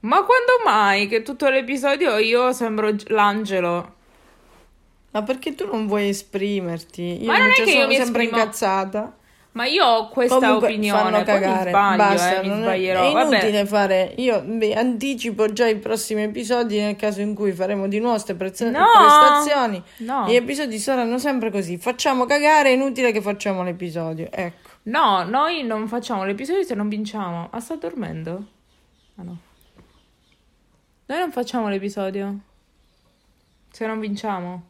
Ma 0.00 0.16
quando 0.22 0.52
mai 0.64 1.08
che 1.08 1.22
tutto 1.22 1.48
l'episodio 1.48 2.16
io 2.18 2.52
sembro 2.52 2.94
l'angelo? 3.06 3.94
Ma 5.10 5.22
perché 5.22 5.54
tu 5.54 5.66
non 5.66 5.86
vuoi 5.86 6.08
esprimerti? 6.08 7.22
Io 7.22 7.26
Ma 7.26 7.38
non 7.38 7.48
è 7.48 7.54
che 7.54 7.62
io 7.62 7.68
sono 7.70 7.86
mi 7.88 7.94
sempre 7.96 8.22
esprimo- 8.24 8.38
incazzata. 8.42 9.16
Ma 9.52 9.64
io 9.66 9.84
ho 9.84 10.08
questa 10.08 10.38
Comunque 10.38 10.68
opinione, 10.68 10.98
fanno 11.00 11.10
poi 11.24 11.34
mi 11.34 11.40
cagare. 11.40 11.70
sbaglio, 11.70 11.96
Basta, 11.96 12.40
eh, 12.40 12.46
mi 12.46 12.54
è- 12.54 12.60
sbaglierò. 12.62 13.08
è 13.08 13.12
Vabbè. 13.12 13.36
inutile 13.38 13.66
fare. 13.66 14.14
Io 14.18 14.40
beh, 14.42 14.74
anticipo 14.74 15.52
già 15.52 15.66
i 15.66 15.76
prossimi 15.78 16.22
episodi 16.22 16.78
nel 16.78 16.94
caso 16.96 17.20
in 17.22 17.34
cui 17.34 17.50
faremo 17.52 17.88
di 17.88 17.98
nuovo 17.98 18.12
queste 18.12 18.34
preze- 18.34 18.70
No! 18.70 18.84
prestazioni. 18.96 19.82
No. 19.98 20.26
Gli 20.28 20.34
episodi 20.36 20.78
saranno 20.78 21.18
sempre 21.18 21.50
così. 21.50 21.76
Facciamo 21.76 22.24
cagare, 22.24 22.68
è 22.68 22.72
inutile 22.72 23.10
che 23.10 23.20
facciamo 23.20 23.64
l'episodio. 23.64 24.28
Ecco. 24.30 24.68
No, 24.84 25.24
noi 25.24 25.64
non 25.64 25.88
facciamo 25.88 26.24
l'episodio 26.24 26.62
se 26.62 26.74
non 26.74 26.88
vinciamo. 26.88 27.48
Ah, 27.50 27.58
sta 27.60 27.74
dormendo? 27.74 28.44
Ah 29.16 29.22
no. 29.22 29.36
Noi 31.06 31.18
non 31.18 31.32
facciamo 31.32 31.68
l'episodio 31.68 32.38
se 33.70 33.86
non 33.86 33.98
vinciamo. 33.98 34.62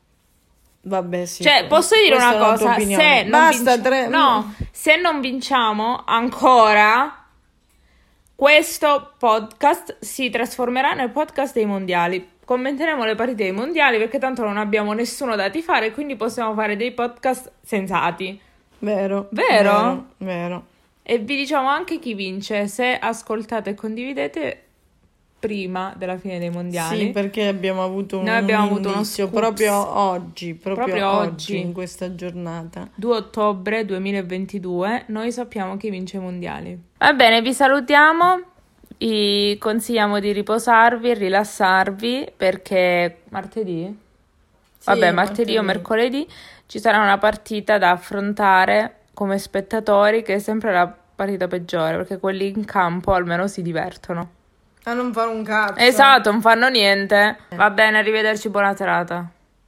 Vabbè, 0.89 1.27
sì. 1.27 1.43
Cioè, 1.43 1.67
posso 1.69 1.95
dire 1.95 2.17
Questa 2.17 2.35
una 2.35 2.47
cosa? 2.49 2.79
Se 2.79 3.23
non 3.23 3.31
Basta 3.31 3.75
vinci- 3.75 3.89
tre. 3.89 4.09
No, 4.09 4.55
se 4.73 4.97
non 4.97 5.21
vinciamo 5.21 6.03
ancora, 6.07 7.25
questo 8.35 9.13
podcast 9.19 9.99
si 10.01 10.31
trasformerà 10.31 10.93
nel 10.95 11.11
podcast 11.11 11.55
dei 11.55 11.67
mondiali. 11.67 12.37
Commenteremo 12.45 13.05
le 13.05 13.15
partite 13.15 13.43
dei 13.45 13.53
mondiali 13.53 13.99
perché 13.99 14.19
tanto 14.19 14.43
non 14.43 14.57
abbiamo 14.57 14.93
nessuno 14.95 15.37
da 15.37 15.51
tifare, 15.51 15.93
quindi 15.93 16.17
possiamo 16.17 16.55
fare 16.55 16.77
dei 16.77 16.93
podcast 16.93 17.53
sensati. 17.63 18.41
Vero. 18.79 19.29
Vero? 19.31 19.71
Vero. 19.73 20.05
vero. 20.19 20.67
E 21.03 21.19
vi 21.19 21.37
diciamo 21.37 21.69
anche 21.69 21.99
chi 21.99 22.15
vince 22.15 22.67
se 22.69 22.99
ascoltate 22.99 23.71
e 23.71 23.75
condividete 23.75 24.68
prima 25.39 25.95
della 25.97 26.19
fine 26.19 26.39
dei 26.39 26.51
mondiali. 26.51 26.99
Sì, 26.99 27.11
perché 27.11 27.47
abbiamo 27.47 27.83
avuto 27.85 28.19
un, 28.19 28.25
Noi 28.25 28.37
abbiamo 28.37 28.65
un 28.67 28.71
avuto 28.73 28.89
uno 28.89 29.05
scoops. 29.05 29.31
proprio 29.33 29.99
oggi, 29.99 30.55
proprio, 30.55 30.85
Proprio 30.85 31.11
oggi, 31.11 31.53
oggi. 31.53 31.61
in 31.61 31.73
questa 31.73 32.15
giornata. 32.15 32.89
2 32.95 33.17
ottobre 33.17 33.85
2022, 33.85 35.05
noi 35.09 35.31
sappiamo 35.33 35.77
chi 35.77 35.91
vince 35.91 36.17
i 36.17 36.21
mondiali. 36.21 36.79
Va 36.99 37.13
bene, 37.13 37.41
vi 37.43 37.53
salutiamo. 37.53 38.41
Vi 38.99 39.57
consigliamo 39.59 40.19
di 40.19 40.33
riposarvi 40.33 41.11
e 41.11 41.15
rilassarvi 41.15 42.33
perché 42.37 43.19
martedì, 43.29 43.97
vabbè, 44.85 45.13
martedì 45.13 45.57
o 45.57 45.63
mercoledì 45.63 46.27
ci 46.67 46.81
sarà 46.81 46.99
una 47.01 47.17
partita 47.17 47.79
da 47.79 47.93
affrontare 47.93 49.03
come 49.15 49.39
spettatori 49.39 50.23
che 50.23 50.35
è 50.35 50.39
sempre 50.41 50.73
la 50.73 50.93
partita 51.15 51.47
peggiore 51.47 51.97
perché 51.99 52.19
quelli 52.19 52.49
in 52.49 52.65
campo 52.65 53.13
almeno 53.13 53.47
si 53.47 53.63
divertono. 53.63 54.31
A 54.85 54.93
non 54.95 55.13
fare 55.13 55.29
un 55.29 55.43
cazzo. 55.43 55.77
Esatto, 55.77 56.31
non 56.31 56.41
fanno 56.41 56.69
niente. 56.69 57.37
Va 57.55 57.71
bene, 57.71 57.99
arrivederci, 57.99 58.49
buona 58.49 58.75
serata. 58.75 59.29